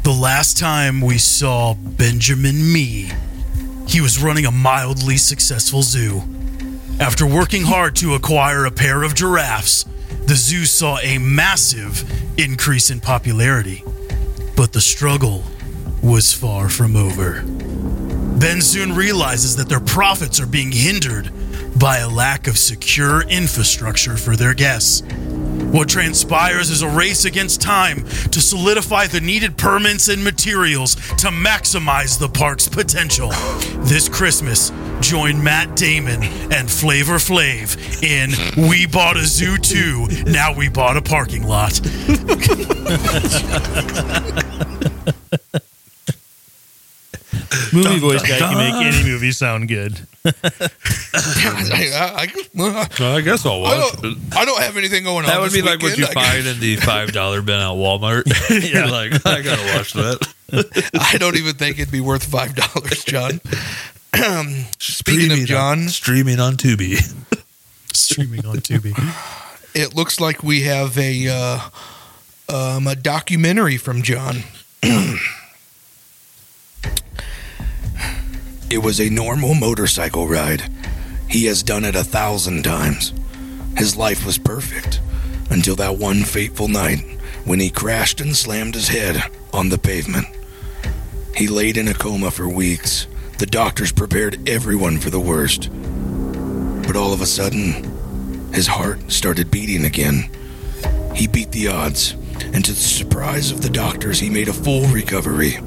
The 0.03 0.11
last 0.11 0.57
time 0.57 0.99
we 0.99 1.19
saw 1.19 1.75
Benjamin 1.75 2.73
Mee, 2.73 3.11
he 3.87 4.01
was 4.01 4.21
running 4.21 4.45
a 4.45 4.51
mildly 4.51 5.17
successful 5.17 5.83
zoo. 5.83 6.23
After 6.99 7.25
working 7.25 7.63
hard 7.63 7.95
to 7.97 8.15
acquire 8.15 8.65
a 8.65 8.71
pair 8.71 9.03
of 9.03 9.13
giraffes, 9.13 9.85
the 10.25 10.35
zoo 10.35 10.65
saw 10.65 10.97
a 10.99 11.19
massive 11.19 12.03
increase 12.39 12.89
in 12.89 12.99
popularity. 12.99 13.83
But 14.55 14.73
the 14.73 14.81
struggle 14.81 15.43
was 16.01 16.33
far 16.33 16.67
from 16.67 16.95
over. 16.95 17.43
Ben 18.39 18.61
soon 18.61 18.95
realizes 18.95 19.55
that 19.57 19.69
their 19.69 19.79
profits 19.79 20.39
are 20.39 20.47
being 20.47 20.71
hindered 20.71 21.29
by 21.77 21.99
a 21.99 22.09
lack 22.09 22.47
of 22.47 22.57
secure 22.57 23.21
infrastructure 23.21 24.17
for 24.17 24.35
their 24.35 24.55
guests. 24.55 25.03
What 25.71 25.87
transpires 25.87 26.69
is 26.69 26.81
a 26.81 26.89
race 26.89 27.23
against 27.23 27.61
time 27.61 28.03
to 28.31 28.41
solidify 28.41 29.07
the 29.07 29.21
needed 29.21 29.57
permits 29.57 30.09
and 30.09 30.21
materials 30.21 30.95
to 30.95 31.27
maximize 31.27 32.19
the 32.19 32.27
park's 32.27 32.67
potential. 32.67 33.29
This 33.85 34.09
Christmas, 34.09 34.73
join 34.99 35.41
Matt 35.41 35.77
Damon 35.77 36.23
and 36.51 36.69
Flavor 36.69 37.15
Flav 37.15 38.03
in 38.03 38.69
We 38.69 38.85
Bought 38.85 39.15
a 39.15 39.23
Zoo 39.23 39.57
Too, 39.57 40.07
Now 40.25 40.53
We 40.53 40.67
Bought 40.67 40.97
a 40.97 41.01
Parking 41.01 41.43
Lot. 41.43 41.79
Movie 47.73 47.99
voice 47.99 48.21
guy 48.21 48.37
can 48.39 48.57
make 48.57 48.73
any 48.93 49.03
movie 49.09 49.31
sound 49.31 49.67
good. 49.67 49.99
I, 50.25 50.31
I, 51.93 52.27
I, 52.59 53.15
I 53.15 53.21
guess 53.21 53.45
I'll 53.45 53.53
I 53.65 53.79
watch 53.79 53.93
it. 53.95 54.01
don't, 54.01 54.17
I 54.35 54.45
don't 54.45 54.61
have 54.61 54.77
anything 54.77 55.03
going 55.03 55.25
on. 55.25 55.31
That 55.31 55.39
would 55.39 55.51
this 55.51 55.61
be 55.61 55.67
like 55.67 55.81
what 55.81 55.97
you 55.97 56.05
weekend. 56.05 56.19
I 56.19 56.31
find 56.31 56.47
in 56.47 56.59
the 56.59 56.75
five 56.77 57.11
dollar 57.11 57.41
bin 57.41 57.59
at 57.59 57.67
Walmart. 57.67 58.23
You're 58.73 58.87
like, 58.87 59.13
I 59.25 59.41
gotta 59.41 59.75
watch 59.77 59.93
that. 59.93 60.33
I 60.99 61.17
don't 61.17 61.37
even 61.37 61.55
think 61.55 61.79
it'd 61.79 61.91
be 61.91 62.01
worth 62.01 62.25
five 62.25 62.55
dollars, 62.55 63.03
Jon. 63.05 63.39
Speaking 64.79 65.31
of 65.31 65.39
on- 65.39 65.45
Jon, 65.45 65.87
streaming 65.89 66.39
on 66.39 66.55
Tubi. 66.57 66.97
Streaming 67.93 68.45
on 68.45 68.57
Tubi. 68.57 68.93
it 69.73 69.95
looks 69.95 70.19
like 70.19 70.43
we 70.43 70.61
have 70.63 70.97
a 70.97 71.27
uh, 71.29 71.59
um, 72.49 72.87
a 72.87 72.95
documentary 72.95 73.77
from 73.77 74.01
Jon. 74.01 74.37
It 78.71 78.81
was 78.81 79.01
a 79.01 79.09
normal 79.09 79.53
motorcycle 79.53 80.29
ride. 80.29 80.63
He 81.27 81.43
has 81.47 81.61
done 81.61 81.83
it 81.83 81.93
a 81.93 82.05
thousand 82.05 82.63
times. 82.63 83.11
His 83.75 83.97
life 83.97 84.25
was 84.25 84.37
perfect 84.37 85.01
until 85.49 85.75
that 85.75 85.97
one 85.97 86.23
fateful 86.23 86.69
night 86.69 86.99
when 87.43 87.59
he 87.59 87.69
crashed 87.69 88.21
and 88.21 88.33
slammed 88.33 88.75
his 88.75 88.87
head 88.87 89.29
on 89.51 89.67
the 89.67 89.77
pavement. 89.77 90.25
He 91.35 91.49
laid 91.49 91.75
in 91.75 91.89
a 91.89 91.93
coma 91.93 92.31
for 92.31 92.47
weeks. 92.47 93.07
The 93.39 93.45
doctors 93.45 93.91
prepared 93.91 94.47
everyone 94.47 94.99
for 94.99 95.09
the 95.09 95.19
worst. 95.19 95.69
But 96.87 96.95
all 96.95 97.11
of 97.11 97.19
a 97.19 97.25
sudden, 97.25 98.53
his 98.53 98.67
heart 98.67 99.11
started 99.11 99.51
beating 99.51 99.83
again. 99.83 100.29
He 101.13 101.27
beat 101.27 101.51
the 101.51 101.67
odds, 101.67 102.13
and 102.53 102.63
to 102.63 102.71
the 102.71 102.79
surprise 102.79 103.51
of 103.51 103.63
the 103.63 103.69
doctors, 103.69 104.21
he 104.21 104.29
made 104.29 104.47
a 104.47 104.53
full 104.53 104.87
recovery. 104.87 105.57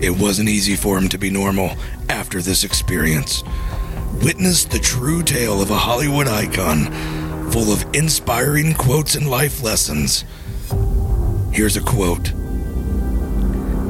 It 0.00 0.10
wasn't 0.10 0.48
easy 0.48 0.76
for 0.76 0.96
him 0.96 1.08
to 1.08 1.18
be 1.18 1.30
normal 1.30 1.72
after 2.08 2.40
this 2.40 2.62
experience. 2.62 3.42
Witness 4.22 4.64
the 4.64 4.78
true 4.78 5.22
tale 5.22 5.60
of 5.60 5.70
a 5.70 5.76
Hollywood 5.76 6.28
icon 6.28 6.92
full 7.50 7.72
of 7.72 7.84
inspiring 7.94 8.74
quotes 8.74 9.14
and 9.16 9.28
life 9.28 9.62
lessons. 9.62 10.24
Here's 11.52 11.76
a 11.76 11.80
quote 11.80 12.32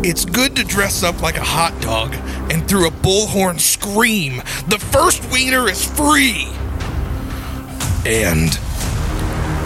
It's 0.02 0.24
good 0.24 0.56
to 0.56 0.64
dress 0.64 1.02
up 1.02 1.20
like 1.20 1.36
a 1.36 1.44
hot 1.44 1.78
dog 1.82 2.14
and 2.50 2.66
through 2.66 2.86
a 2.86 2.90
bullhorn 2.90 3.60
scream, 3.60 4.38
the 4.68 4.78
first 4.78 5.30
wiener 5.30 5.68
is 5.68 5.84
free. 5.84 6.48
and 8.06 8.58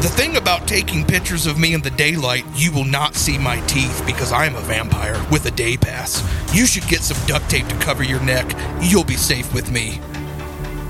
The 0.03 0.09
thing 0.09 0.37
about 0.37 0.67
taking 0.67 1.05
pictures 1.05 1.47
of 1.47 1.59
me 1.61 1.75
in 1.75 1.81
the 1.83 1.91
daylight, 1.91 2.45
you 2.55 2.73
will 2.73 2.85
not 2.85 3.15
see 3.15 3.39
my 3.39 3.61
teeth 3.67 4.03
because 4.05 4.33
I 4.33 4.47
am 4.47 4.57
a 4.57 4.61
vampire 4.61 5.25
with 5.31 5.47
a 5.47 5.53
day 5.53 5.77
pass. 5.77 6.21
You 6.53 6.67
should 6.67 6.89
get 6.89 7.03
some 7.03 7.25
duct 7.29 7.49
tape 7.49 7.69
to 7.69 7.77
cover 7.77 8.03
your 8.03 8.21
neck. 8.21 8.53
You'll 8.81 9.05
be 9.05 9.15
safe 9.15 9.55
with 9.55 9.71
me. 9.71 10.01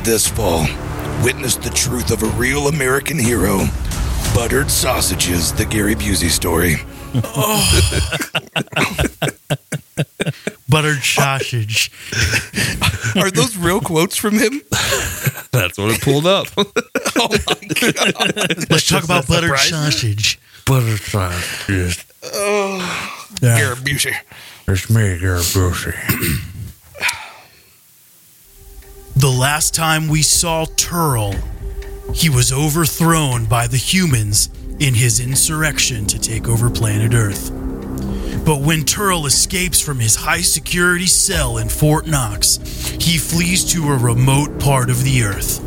this 0.03 0.27
fall, 0.27 0.67
witness 1.23 1.57
the 1.57 1.69
truth 1.69 2.11
of 2.11 2.23
a 2.23 2.27
real 2.39 2.69
American 2.69 3.19
hero. 3.19 3.67
Buttered 4.35 4.71
sausages, 4.71 5.53
the 5.53 5.67
Gary 5.67 5.95
Busey 5.95 6.31
story. 6.31 6.77
oh. 7.23 7.83
Buttered 10.71 11.03
sausage. 11.03 11.93
Are 13.15 13.31
those 13.31 13.59
real 13.59 13.81
quotes 13.83 14.17
from 14.17 14.39
him? 14.39 14.63
That's 15.53 15.79
what 15.79 15.91
it 15.91 16.01
pulled 16.01 16.27
up. 16.27 16.47
Oh 17.15 17.29
my 17.29 17.55
god. 17.69 18.71
Let's 18.71 18.89
talk 18.89 19.05
about 19.05 19.29
buttered 19.29 19.51
surprise. 19.51 19.69
sausage. 19.69 20.39
Butter 20.65 20.97
sausages. 20.97 22.05
Gary 23.41 23.77
Busey. 23.77 24.15
It's 24.67 24.89
me, 24.91 25.19
Gary 25.21 25.41
Busey. 25.41 25.93
The 29.15 29.29
last 29.29 29.75
time 29.75 30.09
we 30.09 30.23
saw 30.23 30.65
Terl, 30.65 31.35
he 32.15 32.31
was 32.31 32.51
overthrown 32.53 33.45
by 33.45 33.67
the 33.67 33.77
humans 33.77 34.49
in 34.81 34.95
his 34.95 35.21
insurrection 35.21 36.07
to 36.07 36.19
take 36.19 36.49
over 36.49 36.71
planet 36.71 37.13
Earth. 37.15 37.51
But 38.45 38.61
when 38.61 38.83
Terl 38.83 39.27
escapes 39.27 39.81
from 39.81 40.01
his 40.01 40.17
high 40.17 40.43
security 40.43 41.07
cell 41.07 41.59
in 41.59 41.69
Fort 41.69 42.07
Knox, 42.07 42.57
he 43.01 43.17
flees 43.19 43.65
to 43.73 43.89
a 43.89 43.97
remote 43.97 44.59
part 44.59 44.91
of 44.91 45.05
the 45.05 45.23
Earth. 45.23 45.61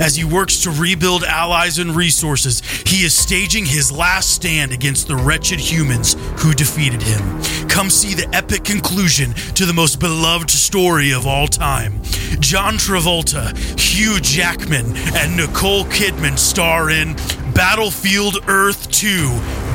As 0.00 0.14
he 0.14 0.24
works 0.24 0.62
to 0.62 0.70
rebuild 0.70 1.24
allies 1.24 1.78
and 1.78 1.96
resources, 1.96 2.60
he 2.86 3.04
is 3.04 3.14
staging 3.14 3.66
his 3.66 3.90
last 3.90 4.30
stand 4.30 4.72
against 4.72 5.08
the 5.08 5.16
wretched 5.16 5.58
humans 5.58 6.16
who 6.36 6.52
defeated 6.52 7.02
him. 7.02 7.20
Come 7.68 7.90
see 7.90 8.14
the 8.14 8.28
epic 8.32 8.62
conclusion 8.62 9.32
to 9.54 9.66
the 9.66 9.72
most 9.72 9.98
beloved 9.98 10.50
story 10.50 11.12
of 11.12 11.26
all 11.26 11.48
time. 11.48 12.00
John 12.38 12.74
Travolta, 12.74 13.56
Hugh 13.78 14.20
Jackman, 14.20 14.96
and 15.16 15.36
Nicole 15.36 15.84
Kidman 15.84 16.38
star 16.38 16.90
in 16.90 17.14
Battlefield 17.54 18.38
Earth 18.46 18.90
2 18.92 19.28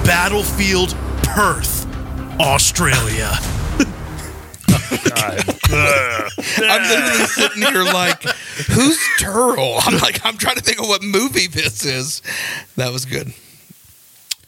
Battlefield 0.06 0.96
Perth, 1.24 1.86
Australia. 2.40 3.32
I'm 5.76 6.82
literally 6.90 7.26
sitting 7.26 7.64
here 7.64 7.84
like, 7.84 8.22
who's 8.24 8.98
Terl? 9.20 9.80
I'm 9.82 10.00
like, 10.00 10.26
I'm 10.26 10.38
trying 10.38 10.56
to 10.56 10.62
think 10.62 10.80
of 10.80 10.88
what 10.88 11.02
movie 11.04 11.48
this 11.48 11.86
is. 11.86 12.22
That 12.76 12.92
was 12.92 13.06
good. 13.06 13.34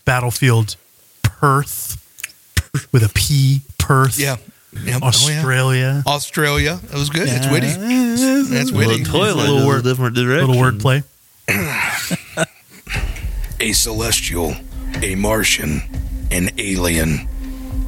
Battlefield 0.06 0.76
Perth 1.24 2.02
with 2.92 3.04
a 3.04 3.10
P, 3.14 3.62
Perth, 3.78 4.18
Yeah. 4.20 4.38
Yeah. 4.84 4.96
Oh, 5.02 5.06
yeah. 5.06 5.08
Australia. 5.08 6.04
Australia. 6.06 6.80
That 6.84 6.94
was 6.96 7.10
good. 7.10 7.28
It's 7.30 7.48
witty. 7.50 7.68
That's 8.54 8.72
witty. 8.74 9.04
toilet 9.06 9.36
Little 9.38 9.58
is 9.60 9.64
a 9.64 9.68
word- 9.68 9.84
different 9.86 10.16
direction. 10.16 10.48
Little 10.52 10.62
wordplay. 10.62 11.04
a 13.62 13.72
celestial, 13.72 14.54
a 15.02 15.16
Martian, 15.16 15.82
an 16.30 16.50
alien. 16.58 17.28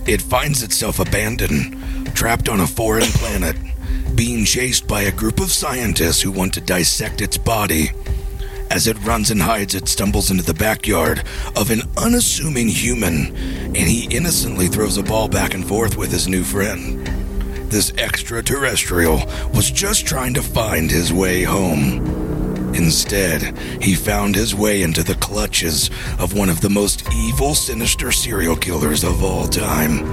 It 0.08 0.22
finds 0.22 0.63
itself 0.63 1.00
abandoned, 1.00 2.15
trapped 2.15 2.48
on 2.48 2.62
a 2.62 2.67
foreign 2.67 3.12
planet, 3.12 3.58
being 4.15 4.46
chased 4.46 4.88
by 4.88 5.02
a 5.02 5.12
group 5.12 5.41
of 5.41 5.52
scientists 5.52 6.22
who 6.22 6.32
want 6.32 6.54
to 6.54 6.62
dissect 6.62 7.20
its 7.20 7.38
body. 7.38 7.91
As 8.72 8.88
it 8.88 8.98
runs 9.04 9.32
and 9.32 9.41
hides, 9.41 9.76
it 9.76 9.89
stumbles 9.89 10.32
into 10.32 10.43
the 10.43 10.54
backyard 10.54 11.24
of 11.58 11.72
an 11.72 11.82
unassuming 11.98 12.70
human, 12.70 13.36
and 13.36 13.76
he 13.76 14.08
innocently 14.15 14.70
throws 14.70 14.98
a 14.98 15.04
ball 15.04 15.28
back 15.28 15.54
and 15.54 15.67
forth 15.67 15.98
with 15.98 16.12
his 16.12 16.30
new 16.30 16.43
friend. 16.43 17.06
This 17.70 17.91
extraterrestrial 17.98 19.26
was 19.54 19.70
just 19.70 20.08
trying 20.08 20.34
to 20.36 20.41
find 20.41 20.89
his 20.89 21.12
way 21.12 21.43
home. 21.43 22.27
Instead, 22.78 23.58
he 23.82 23.96
found 23.96 24.36
his 24.36 24.54
way 24.54 24.84
into 24.84 25.02
the 25.02 25.16
clutches 25.16 25.90
of 26.20 26.38
one 26.38 26.48
of 26.48 26.62
the 26.62 26.70
most 26.70 27.04
evil, 27.12 27.56
sinister 27.56 28.12
serial 28.12 28.56
killers 28.56 29.04
of 29.04 29.24
all 29.24 29.48
time. 29.48 30.06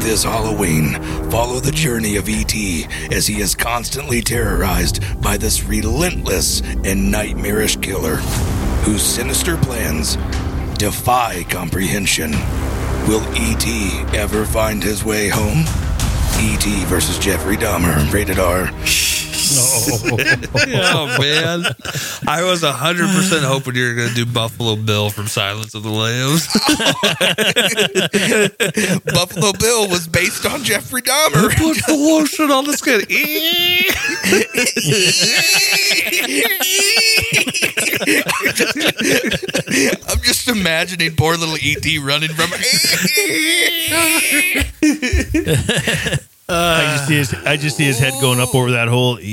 This 0.00 0.22
Halloween, 0.22 1.02
follow 1.30 1.60
the 1.60 1.72
journey 1.72 2.16
of 2.16 2.28
E.T. 2.28 2.86
as 3.10 3.26
he 3.26 3.40
is 3.40 3.54
constantly 3.54 4.20
terrorized 4.20 5.00
by 5.22 5.38
this 5.38 5.64
relentless 5.64 6.60
and 6.84 7.10
nightmarish 7.10 7.76
killer, 7.76 8.16
whose 8.84 9.02
sinister 9.02 9.56
plans 9.56 10.16
defy 10.76 11.42
comprehension. 11.44 12.32
Will 13.08 13.24
E.T. 13.34 14.02
ever 14.14 14.44
find 14.44 14.82
his 14.82 15.04
way 15.04 15.28
home? 15.28 15.60
E.T. 16.38 16.84
versus 16.84 17.18
Jeffrey 17.18 17.56
Dahmer, 17.56 18.12
rated 18.12 18.38
R. 18.38 18.70
oh 19.56 21.16
man, 21.20 21.64
I 22.26 22.42
was 22.44 22.62
hundred 22.62 23.08
percent 23.08 23.44
hoping 23.44 23.74
you 23.74 23.88
were 23.88 23.94
going 23.94 24.08
to 24.08 24.14
do 24.14 24.26
Buffalo 24.26 24.76
Bill 24.76 25.10
from 25.10 25.26
Silence 25.26 25.74
of 25.74 25.82
the 25.82 25.90
Lambs. 25.90 26.46
Buffalo 29.14 29.52
Bill 29.52 29.88
was 29.88 30.08
based 30.08 30.44
on 30.46 30.64
Jeffrey 30.64 31.02
Dahmer. 31.02 31.48
Put 31.56 31.76
the 31.86 31.94
lotion 31.94 32.50
on 32.50 32.64
the 32.64 32.76
skin. 32.76 33.00
I'm 40.08 40.20
just 40.22 40.48
imagining 40.48 41.14
poor 41.16 41.36
little 41.36 41.56
ET 41.60 41.84
running 42.02 42.30
from. 42.30 42.50
I 46.64 46.96
just 46.96 47.08
see 47.08 47.16
his 47.16 47.34
I 47.34 47.56
just 47.56 47.76
see 47.76 47.84
his 47.84 47.98
head 47.98 48.14
going 48.20 48.40
up 48.40 48.54
over 48.54 48.72
that 48.72 48.88
hole. 48.88 49.18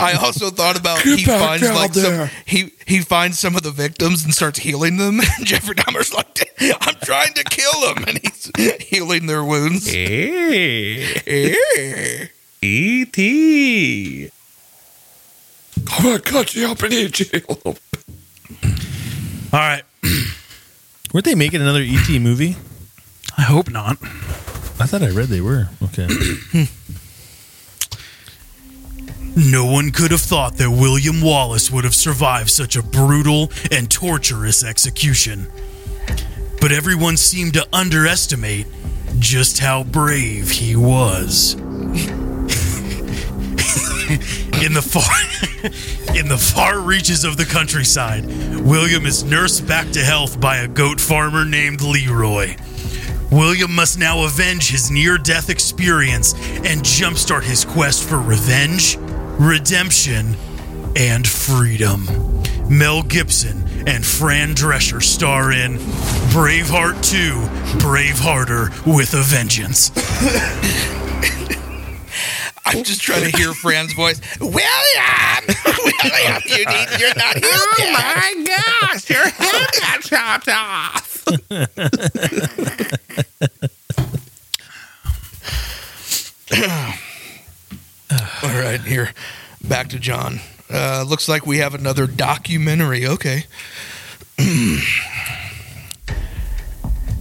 I 0.00 0.12
also 0.20 0.50
thought 0.50 0.78
about 0.78 1.00
he 1.00 1.24
finds 1.24 1.68
like 1.70 1.94
some 1.94 2.28
he 2.44 2.72
he 2.86 3.00
finds 3.00 3.38
some 3.38 3.56
of 3.56 3.62
the 3.62 3.70
victims 3.70 4.24
and 4.24 4.34
starts 4.34 4.58
healing 4.58 4.96
them. 4.96 5.20
And 5.38 5.46
Jeffrey 5.46 5.76
Dahmer's 5.76 6.12
like, 6.12 6.50
I'm 6.80 6.94
trying 7.02 7.32
to 7.34 7.44
kill 7.44 7.80
them, 7.94 8.04
and 8.08 8.18
he's 8.18 8.50
healing 8.80 9.26
their 9.26 9.44
wounds. 9.44 9.86
Eh. 9.88 11.20
Eh. 11.26 12.26
E.T. 12.60 14.30
Oh, 15.90 15.94
I'm 15.96 16.02
going 16.02 16.16
to 16.16 16.22
cut 16.22 16.54
you 16.56 16.66
up 16.68 16.82
and 16.82 16.92
eat 16.92 17.20
you. 17.20 17.40
All 19.52 19.52
right. 19.52 19.82
Weren't 21.14 21.24
they 21.24 21.36
making 21.36 21.60
another 21.62 21.84
ET 21.86 22.08
movie? 22.20 22.56
I 23.38 23.42
hope 23.42 23.70
not. 23.70 23.96
I 24.80 24.86
thought 24.86 25.02
I 25.02 25.10
read 25.10 25.28
they 25.28 25.40
were. 25.40 25.68
Okay. 25.82 26.08
No 29.36 29.66
one 29.66 29.92
could 29.92 30.10
have 30.10 30.20
thought 30.20 30.56
that 30.56 30.68
William 30.68 31.20
Wallace 31.20 31.70
would 31.70 31.84
have 31.84 31.94
survived 31.94 32.50
such 32.50 32.74
a 32.74 32.82
brutal 32.82 33.52
and 33.70 33.88
torturous 33.88 34.64
execution. 34.64 35.46
But 36.60 36.72
everyone 36.72 37.16
seemed 37.16 37.54
to 37.54 37.64
underestimate 37.72 38.66
just 39.20 39.60
how 39.60 39.84
brave 39.84 40.50
he 40.50 40.74
was. 40.74 41.54
in 44.60 44.72
the 44.74 44.82
far 44.82 45.04
in 46.16 46.26
the 46.26 46.38
far 46.38 46.80
reaches 46.80 47.22
of 47.22 47.36
the 47.36 47.44
countryside, 47.44 48.26
William 48.60 49.06
is 49.06 49.22
nursed 49.22 49.68
back 49.68 49.88
to 49.92 50.00
health 50.00 50.40
by 50.40 50.56
a 50.56 50.66
goat 50.66 51.00
farmer 51.00 51.44
named 51.44 51.80
Leroy. 51.80 52.56
William 53.30 53.74
must 53.74 53.98
now 53.98 54.24
avenge 54.24 54.70
his 54.70 54.90
near 54.90 55.18
death 55.18 55.50
experience 55.50 56.34
and 56.34 56.82
jumpstart 56.82 57.42
his 57.42 57.64
quest 57.64 58.08
for 58.08 58.18
revenge 58.18 58.96
redemption, 59.38 60.36
and 60.96 61.26
freedom. 61.26 62.06
Mel 62.68 63.02
Gibson 63.02 63.64
and 63.86 64.04
Fran 64.04 64.54
Drescher 64.54 65.02
star 65.02 65.52
in 65.52 65.78
Braveheart 66.32 67.02
2 67.02 67.32
Bravehearter 67.78 68.68
with 68.84 69.14
a 69.14 69.22
Vengeance. 69.22 69.90
I'm 72.66 72.82
just 72.84 73.00
trying 73.00 73.30
to 73.30 73.36
hear 73.38 73.54
Fran's 73.54 73.94
voice. 73.94 74.20
William, 74.40 74.58
William, 75.64 76.42
you 76.44 76.66
need. 76.66 76.88
You're 76.98 77.14
not 77.14 77.38
here. 77.38 77.50
Oh 77.50 77.90
my 77.94 78.34
gosh, 78.82 79.08
your 79.08 79.26
head 79.26 79.68
got 79.80 80.02
chopped 80.02 80.50
off. 80.50 81.24
All 88.42 88.54
right, 88.54 88.80
here, 88.80 89.12
back 89.62 89.88
to 89.88 89.98
Jon. 89.98 90.40
Uh, 90.70 91.04
looks 91.06 91.28
like 91.28 91.46
we 91.46 91.58
have 91.58 91.74
another 91.74 92.06
documentary. 92.06 93.06
Okay. 93.06 93.44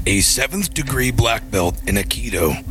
A 0.05 0.21
seventh 0.21 0.73
degree 0.73 1.11
black 1.11 1.51
belt 1.51 1.77
in 1.87 1.95
Aikido, 1.95 2.63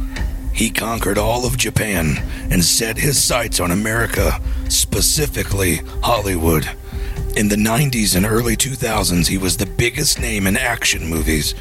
he 0.54 0.70
conquered 0.70 1.18
all 1.18 1.44
of 1.44 1.58
Japan 1.58 2.16
and 2.50 2.64
set 2.64 2.96
his 2.96 3.22
sights 3.22 3.60
on 3.60 3.70
America, 3.70 4.40
specifically 4.68 5.80
Hollywood. 6.02 6.70
In 7.36 7.48
the 7.48 7.56
90s 7.56 8.16
and 8.16 8.24
early 8.24 8.56
2000s, 8.56 9.26
he 9.26 9.36
was 9.36 9.58
the 9.58 9.66
biggest 9.66 10.18
name 10.18 10.46
in 10.46 10.56
action 10.56 11.06
movies. 11.06 11.54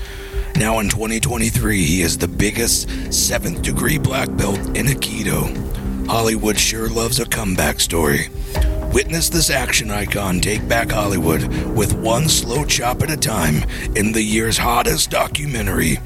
Now 0.56 0.80
in 0.80 0.88
2023, 0.88 1.84
he 1.84 2.02
is 2.02 2.18
the 2.18 2.30
biggest 2.30 2.88
seventh 3.14 3.62
degree 3.62 3.98
black 3.98 4.34
belt 4.38 4.58
in 4.78 4.86
Aikido. 4.86 6.08
Hollywood 6.08 6.58
sure 6.58 6.88
loves 6.88 7.20
a 7.20 7.26
comeback 7.26 7.82
story. 7.82 8.30
Witness 8.94 9.28
this 9.28 9.50
action 9.50 9.92
icon 9.92 10.40
take 10.40 10.66
back 10.66 10.92
Hollywood 10.92 11.46
with 11.76 11.92
one 11.92 12.30
slow 12.30 12.64
chop 12.64 13.02
at 13.02 13.12
a 13.12 13.18
time 13.18 13.70
in 13.98 14.14
the 14.14 14.24
year's 14.24 14.58
hottest 14.58 15.10
documentary. 15.10 15.98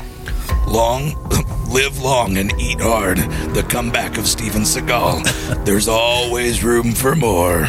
Long, 0.69 1.15
live 1.69 1.99
long 1.99 2.37
and 2.37 2.53
eat 2.59 2.79
hard. 2.79 3.17
The 3.17 3.65
comeback 3.67 4.17
of 4.17 4.27
Steven 4.27 4.61
Seagal. 4.61 5.63
There's 5.65 5.87
always 5.87 6.63
room 6.63 6.93
for 6.93 7.15
more. 7.15 7.61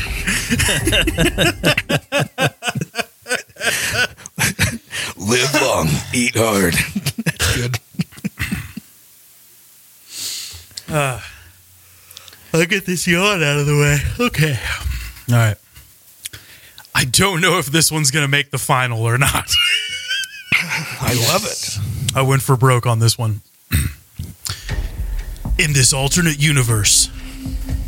live 5.16 5.54
long, 5.62 5.88
eat 6.12 6.34
hard. 6.36 6.74
That's 7.24 7.56
good. 7.56 7.78
Ah. 10.92 11.24
I'll 12.52 12.66
get 12.66 12.84
this 12.84 13.06
yawn 13.06 13.44
out 13.44 13.60
of 13.60 13.66
the 13.66 13.76
way. 13.76 14.26
Okay. 14.26 14.58
All 15.28 15.36
right. 15.36 15.56
I 16.96 17.04
don't 17.04 17.40
know 17.40 17.58
if 17.58 17.66
this 17.66 17.92
one's 17.92 18.10
going 18.10 18.24
to 18.24 18.28
make 18.28 18.50
the 18.50 18.58
final 18.58 19.04
or 19.04 19.16
not. 19.16 19.48
I 21.00 21.14
love 21.28 21.44
it. 21.44 21.78
I 22.14 22.22
went 22.22 22.42
for 22.42 22.56
broke 22.56 22.86
on 22.86 22.98
this 22.98 23.16
one. 23.16 23.42
In 25.58 25.72
this 25.72 25.92
alternate 25.92 26.40
universe, 26.40 27.08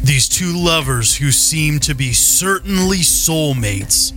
these 0.03 0.29
two 0.29 0.57
lovers 0.57 1.17
who 1.17 1.33
seem 1.33 1.81
to 1.81 1.95
be 1.95 2.13
certainly 2.13 2.99
soulmates 2.99 4.13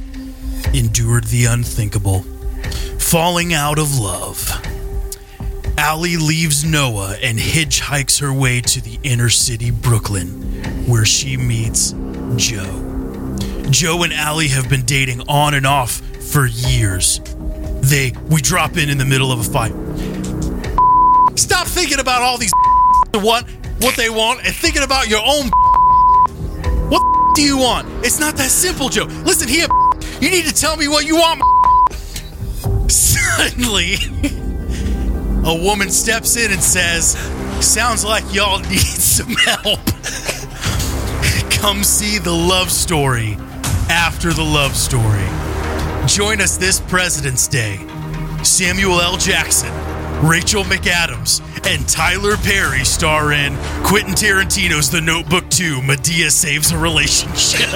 endured 0.75 1.25
the 1.25 1.45
unthinkable, 1.45 2.21
falling 2.99 3.53
out 3.53 3.79
of 3.79 3.97
love. 3.97 4.51
Allie 5.77 6.17
leaves 6.17 6.63
Noah 6.63 7.17
and 7.21 7.37
hitchhikes 7.37 8.19
her 8.19 8.33
way 8.33 8.61
to 8.61 8.81
the 8.81 8.99
inner 9.03 9.29
city, 9.29 9.71
Brooklyn, 9.71 10.87
where 10.87 11.05
she 11.05 11.35
meets 11.35 11.93
Joe. 12.35 12.81
Joe 13.69 14.03
and 14.03 14.13
Allie 14.13 14.49
have 14.49 14.69
been 14.69 14.85
dating 14.85 15.21
on 15.27 15.53
and 15.53 15.65
off 15.65 15.97
for 16.31 16.45
years. 16.45 17.19
They 17.85 18.13
we 18.29 18.41
drop 18.41 18.77
in 18.77 18.89
in 18.89 18.97
the 18.97 19.05
middle 19.05 19.31
of 19.31 19.39
a 19.39 19.43
fight. 19.43 19.73
Stop 21.37 21.67
thinking 21.67 21.99
about 21.99 22.23
all 22.23 22.37
these 22.39 22.51
what 23.13 23.45
what 23.79 23.95
they 23.95 24.09
want 24.09 24.43
and 24.43 24.55
thinking 24.55 24.81
about 24.81 25.07
your 25.07 25.21
own 25.23 25.51
what 26.89 27.03
do 27.35 27.43
you 27.43 27.57
want? 27.57 27.87
It's 28.03 28.19
not 28.19 28.37
that 28.37 28.49
simple, 28.49 28.89
Joe. 28.89 29.05
Listen 29.23 29.47
here, 29.47 29.67
you 30.19 30.31
need 30.31 30.45
to 30.45 30.53
tell 30.53 30.77
me 30.77 30.87
what 30.87 31.05
you 31.05 31.17
want. 31.17 31.41
Suddenly, 32.91 33.97
a 35.45 35.63
woman 35.63 35.91
steps 35.91 36.37
in 36.37 36.51
and 36.51 36.63
says, 36.63 37.15
"Sounds 37.59 38.03
like 38.03 38.23
y'all 38.33 38.59
need 38.69 38.79
some 38.79 39.35
help." 39.35 39.79
Come 41.51 41.83
see 41.83 42.17
the 42.17 42.33
love 42.33 42.71
story 42.71 43.37
after 43.89 44.33
the 44.33 44.43
love 44.43 44.75
story. 44.75 45.54
Join 46.07 46.39
us 46.39 46.55
this 46.57 46.79
President's 46.79 47.47
Day. 47.47 47.77
Samuel 48.43 49.01
L. 49.01 49.17
Jackson, 49.17 49.71
Rachel 50.25 50.63
McAdams, 50.63 51.41
and 51.67 51.87
Tyler 51.89 52.37
Perry 52.37 52.85
star 52.85 53.33
in 53.33 53.55
Quentin 53.83 54.13
Tarantino's 54.13 54.89
The 54.91 55.01
Notebook 55.01 55.49
2 55.49 55.81
Madea 55.81 56.29
Saves 56.29 56.71
a 56.71 56.77
Relationship. 56.77 57.67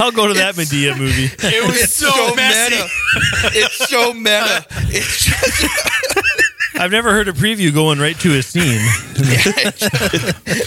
I'll 0.00 0.12
go 0.12 0.28
to 0.28 0.34
that 0.34 0.54
Madea 0.54 0.96
movie. 0.96 1.28
It 1.42 1.66
was 1.66 1.92
so, 1.92 2.34
messy. 2.34 2.76
meta. 2.76 2.88
It's 3.58 3.88
so 3.88 4.14
meta. 4.14 4.64
It's 4.88 5.24
just, 5.24 5.97
I've 6.78 6.92
never 6.92 7.12
heard 7.12 7.26
a 7.26 7.32
preview 7.32 7.74
going 7.74 7.98
right 7.98 8.18
to 8.20 8.38
a 8.38 8.42
scene. 8.42 8.78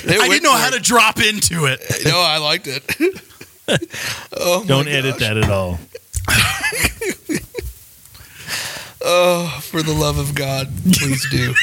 I 0.10 0.28
didn't 0.28 0.44
know 0.44 0.56
how 0.56 0.70
to 0.70 0.80
drop 0.80 1.20
into 1.20 1.66
it. 1.66 1.82
No, 2.12 2.20
I 2.20 2.38
liked 2.38 2.68
it. 2.68 2.84
oh, 4.34 4.66
Don't 4.66 4.88
edit 4.88 5.20
that 5.20 5.38
at 5.38 5.50
all. 5.50 5.80
Oh, 9.04 9.60
for 9.64 9.82
the 9.82 9.94
love 9.94 10.18
of 10.18 10.36
God, 10.36 10.68
please 10.94 11.26
do. 11.30 11.54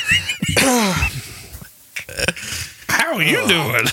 How 2.88 3.14
are 3.14 3.22
you 3.22 3.40
oh. 3.40 3.48
doing? 3.48 3.86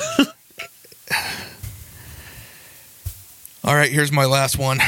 All 3.64 3.76
right, 3.76 3.92
here's 3.92 4.12
my 4.12 4.26
last 4.26 4.58
one. 4.58 4.80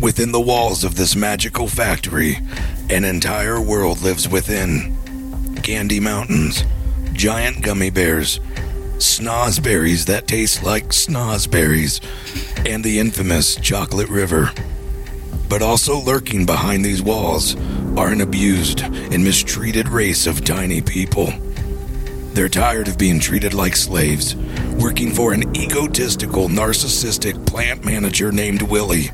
Within 0.00 0.30
the 0.30 0.40
walls 0.40 0.84
of 0.84 0.94
this 0.94 1.16
magical 1.16 1.66
factory, 1.66 2.38
an 2.88 3.02
entire 3.02 3.60
world 3.60 4.00
lives 4.00 4.28
within. 4.28 4.96
Candy 5.62 5.98
mountains, 5.98 6.62
giant 7.14 7.62
gummy 7.62 7.90
bears, 7.90 8.38
snozberries 8.98 10.06
that 10.06 10.28
taste 10.28 10.62
like 10.62 10.90
snozberries, 10.90 12.00
and 12.64 12.84
the 12.84 13.00
infamous 13.00 13.56
chocolate 13.56 14.08
river. 14.08 14.52
But 15.48 15.62
also 15.62 15.98
lurking 15.98 16.46
behind 16.46 16.84
these 16.84 17.02
walls 17.02 17.56
are 17.96 18.12
an 18.12 18.20
abused 18.20 18.82
and 18.82 19.24
mistreated 19.24 19.88
race 19.88 20.28
of 20.28 20.44
tiny 20.44 20.80
people. 20.80 21.32
They're 22.34 22.48
tired 22.48 22.86
of 22.86 22.98
being 22.98 23.18
treated 23.18 23.52
like 23.52 23.74
slaves, 23.74 24.36
working 24.78 25.10
for 25.10 25.32
an 25.32 25.56
egotistical, 25.56 26.48
narcissistic 26.48 27.44
plant 27.46 27.84
manager 27.84 28.30
named 28.30 28.62
Willie. 28.62 29.10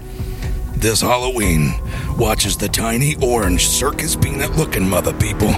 This 0.84 1.00
Halloween, 1.00 1.72
watch 2.18 2.44
as 2.44 2.58
the 2.58 2.68
tiny 2.68 3.16
orange 3.22 3.66
circus 3.66 4.14
peanut 4.14 4.54
looking 4.54 4.86
mother 4.86 5.14
people 5.14 5.48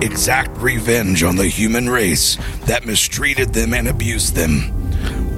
exact 0.00 0.56
revenge 0.58 1.24
on 1.24 1.34
the 1.34 1.48
human 1.48 1.90
race 1.90 2.36
that 2.66 2.86
mistreated 2.86 3.52
them 3.52 3.74
and 3.74 3.88
abused 3.88 4.36
them. 4.36 4.70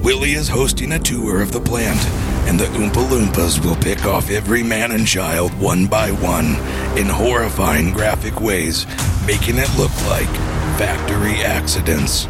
Willie 0.03 0.33
is 0.33 0.47
hosting 0.47 0.93
a 0.93 0.99
tour 0.99 1.41
of 1.41 1.53
the 1.53 1.61
plant, 1.61 1.99
and 2.47 2.61
the 2.61 2.67
Oompa 2.67 3.03
Loompas 3.09 3.65
will 3.65 3.77
pick 3.77 4.05
off 4.05 4.29
every 4.29 4.63
man 4.63 4.93
and 4.93 5.07
child 5.07 5.59
one 5.59 5.87
by 5.87 6.11
one 6.11 6.57
in 6.99 7.07
horrifying 7.07 7.95
graphic 7.95 8.43
ways, 8.43 8.85
making 9.27 9.57
it 9.57 9.75
look 9.79 9.97
like 10.09 10.29
factory 10.77 11.43
accidents. 11.43 12.29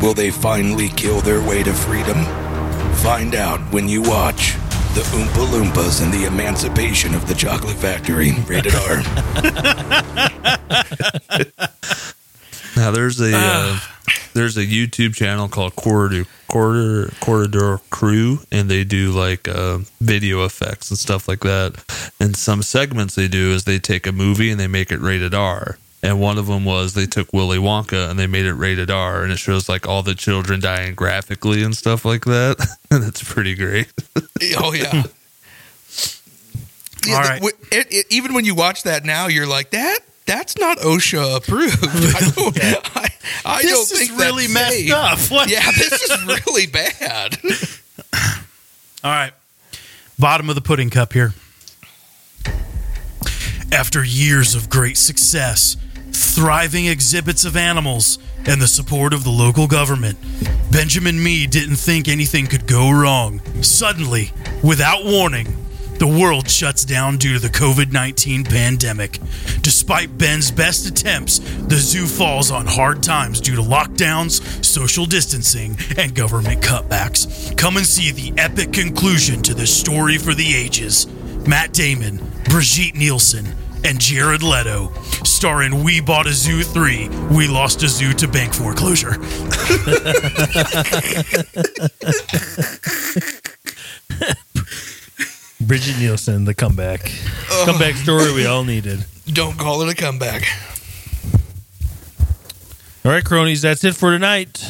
Will 0.00 0.14
they 0.14 0.30
finally 0.30 0.90
kill 0.90 1.20
their 1.22 1.40
way 1.40 1.64
to 1.64 1.72
freedom? 1.72 2.24
Find 2.98 3.34
out 3.34 3.58
when 3.72 3.88
you 3.88 4.00
watch 4.00 4.54
The 4.96 5.02
Oompa 5.02 5.44
Loompas 5.48 6.02
and 6.02 6.10
the 6.10 6.24
Emancipation 6.24 7.14
of 7.14 7.28
the 7.28 7.34
Chocolate 7.34 7.76
Factory. 7.76 8.32
Rated 8.46 8.74
R. 8.74 9.02
Now 12.76 12.90
there's 12.90 13.20
a 13.20 13.32
uh, 13.34 13.78
there's 14.32 14.56
a 14.56 14.64
YouTube 14.64 15.14
channel 15.14 15.48
called 15.48 15.76
Corridor 15.76 16.24
Corridor 16.48 17.12
Corridor 17.20 17.80
Crew, 17.90 18.38
and 18.50 18.70
they 18.70 18.84
do 18.84 19.10
like 19.10 19.46
uh, 19.48 19.80
video 20.00 20.46
effects 20.46 20.90
and 20.90 20.98
stuff 20.98 21.28
like 21.28 21.40
that. 21.40 21.74
And 22.18 22.34
some 22.34 22.62
segments 22.62 23.16
they 23.16 23.28
do 23.28 23.52
is 23.52 23.64
they 23.64 23.78
take 23.78 24.06
a 24.06 24.12
movie 24.12 24.50
and 24.50 24.58
they 24.58 24.66
make 24.66 24.90
it 24.90 25.00
rated 25.00 25.34
R. 25.34 25.76
And 26.06 26.20
one 26.20 26.38
of 26.38 26.46
them 26.46 26.64
was 26.64 26.94
they 26.94 27.06
took 27.06 27.32
Willy 27.32 27.58
Wonka 27.58 28.08
and 28.10 28.18
they 28.18 28.26
made 28.26 28.46
it 28.46 28.54
rated 28.54 28.90
R, 28.90 29.22
and 29.22 29.32
it 29.32 29.38
shows 29.38 29.68
like 29.68 29.86
all 29.88 30.02
the 30.02 30.14
children 30.14 30.60
dying 30.60 30.94
graphically 30.94 31.62
and 31.62 31.76
stuff 31.76 32.04
like 32.04 32.24
that. 32.26 32.56
and 32.90 33.02
it's 33.04 33.22
pretty 33.22 33.54
great. 33.54 33.92
Oh 34.58 34.72
yeah. 34.72 35.02
Yeah, 37.06 37.16
All 37.16 37.22
the- 37.22 37.52
it, 37.72 37.86
it, 37.90 38.06
even 38.10 38.34
when 38.34 38.44
you 38.44 38.54
watch 38.54 38.82
that 38.82 39.04
now, 39.04 39.28
you're 39.28 39.46
like 39.46 39.70
that. 39.70 40.00
That's 40.26 40.58
not 40.58 40.78
OSHA 40.78 41.36
approved. 41.36 41.78
I 41.82 42.30
don't, 42.34 42.96
I, 42.96 43.08
I 43.44 43.62
This 43.62 43.70
don't 43.90 44.00
is 44.00 44.08
think 44.08 44.20
really 44.20 44.46
that's 44.46 44.54
messed 44.54 44.76
safe. 44.76 44.92
up. 44.92 45.18
What? 45.30 45.50
Yeah, 45.50 45.70
this 45.72 45.92
is 46.02 46.24
really 46.26 46.66
bad. 46.66 47.38
All 49.04 49.10
right. 49.12 49.32
Bottom 50.18 50.48
of 50.48 50.54
the 50.56 50.60
pudding 50.62 50.90
cup 50.90 51.12
here. 51.12 51.32
After 53.72 54.02
years 54.04 54.54
of 54.54 54.68
great 54.68 54.96
success, 54.96 55.76
thriving 56.36 56.84
exhibits 56.84 57.46
of 57.46 57.56
animals, 57.56 58.18
and 58.44 58.60
the 58.60 58.68
support 58.68 59.14
of 59.14 59.24
the 59.24 59.30
local 59.30 59.66
government, 59.66 60.18
Benjamin 60.70 61.20
Mee 61.22 61.46
didn't 61.46 61.76
think 61.76 62.08
anything 62.08 62.46
could 62.46 62.66
go 62.66 62.90
wrong. 62.90 63.40
Suddenly, 63.62 64.32
without 64.62 65.02
warning, 65.02 65.46
the 65.98 66.06
world 66.06 66.50
shuts 66.50 66.84
down 66.84 67.16
due 67.16 67.32
to 67.32 67.38
the 67.38 67.48
COVID 67.48 67.90
19 67.90 68.44
pandemic. 68.44 69.18
Despite 69.62 70.18
Ben's 70.18 70.50
best 70.50 70.86
attempts, 70.86 71.38
the 71.38 71.76
zoo 71.76 72.04
falls 72.04 72.50
on 72.50 72.66
hard 72.66 73.02
times 73.02 73.40
due 73.40 73.56
to 73.56 73.62
lockdowns, 73.62 74.62
social 74.62 75.06
distancing, 75.06 75.78
and 75.96 76.14
government 76.14 76.60
cutbacks. 76.60 77.56
Come 77.56 77.78
and 77.78 77.86
see 77.86 78.12
the 78.12 78.38
epic 78.38 78.74
conclusion 78.74 79.40
to 79.44 79.54
this 79.54 79.74
story 79.74 80.18
for 80.18 80.34
the 80.34 80.54
ages. 80.54 81.06
Matt 81.48 81.72
Damon, 81.72 82.18
Brigitte 82.44 82.94
Nielsen, 82.94 83.46
and 83.86 84.00
Jared 84.00 84.42
Leto, 84.42 84.92
starring 85.22 85.84
We 85.84 86.00
Bought 86.00 86.26
a 86.26 86.32
Zoo 86.32 86.64
3, 86.64 87.08
We 87.30 87.46
Lost 87.46 87.84
a 87.84 87.88
Zoo 87.88 88.12
to 88.14 88.26
Bank 88.26 88.52
Foreclosure. 88.52 89.12
Brigitte 95.60 95.98
Nielsen, 96.00 96.44
the 96.44 96.54
comeback. 96.54 97.12
Comeback 97.64 97.94
story 97.94 98.32
we 98.32 98.44
all 98.46 98.64
needed. 98.64 99.04
don't 99.26 99.56
call 99.56 99.82
it 99.82 99.92
a 99.92 99.94
comeback. 99.94 100.42
All 103.04 103.12
right, 103.12 103.24
cronies, 103.24 103.62
that's 103.62 103.84
it 103.84 103.94
for 103.94 104.10
tonight. 104.10 104.68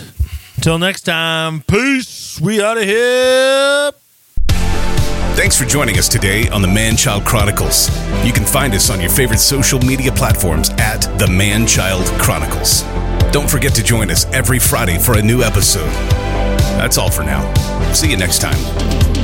Until 0.57 0.79
next 0.79 1.03
time, 1.03 1.63
peace. 1.63 2.39
We 2.39 2.63
out 2.63 2.77
of 2.77 2.85
here. 2.85 3.93
Thanks 5.37 5.55
for 5.55 5.67
joining 5.67 5.99
us 5.99 6.09
today 6.09 6.49
on 6.49 6.63
the 6.63 6.67
Man 6.67 6.97
Child 6.97 7.27
Chronicles. 7.27 7.91
You 8.25 8.33
can 8.33 8.47
find 8.47 8.73
us 8.73 8.89
on 8.89 9.03
your 9.03 9.11
favorite 9.11 9.39
social 9.39 9.79
media 9.81 10.11
platforms 10.11 10.71
at 10.79 11.03
the 11.19 11.27
Man 11.27 11.67
Child 11.67 12.07
Chronicles. 12.19 12.85
Don't 13.33 13.49
forget 13.49 13.75
to 13.75 13.83
join 13.83 14.11
us 14.11 14.25
every 14.33 14.59
Friday 14.59 14.97
for 14.99 15.19
a 15.19 15.23
new 15.23 15.43
episode. 15.43 15.91
That's 16.79 16.97
all 16.97 17.11
for 17.11 17.23
now. 17.23 17.53
See 17.93 18.11
you 18.11 18.17
next 18.17 18.41
time. 18.41 19.16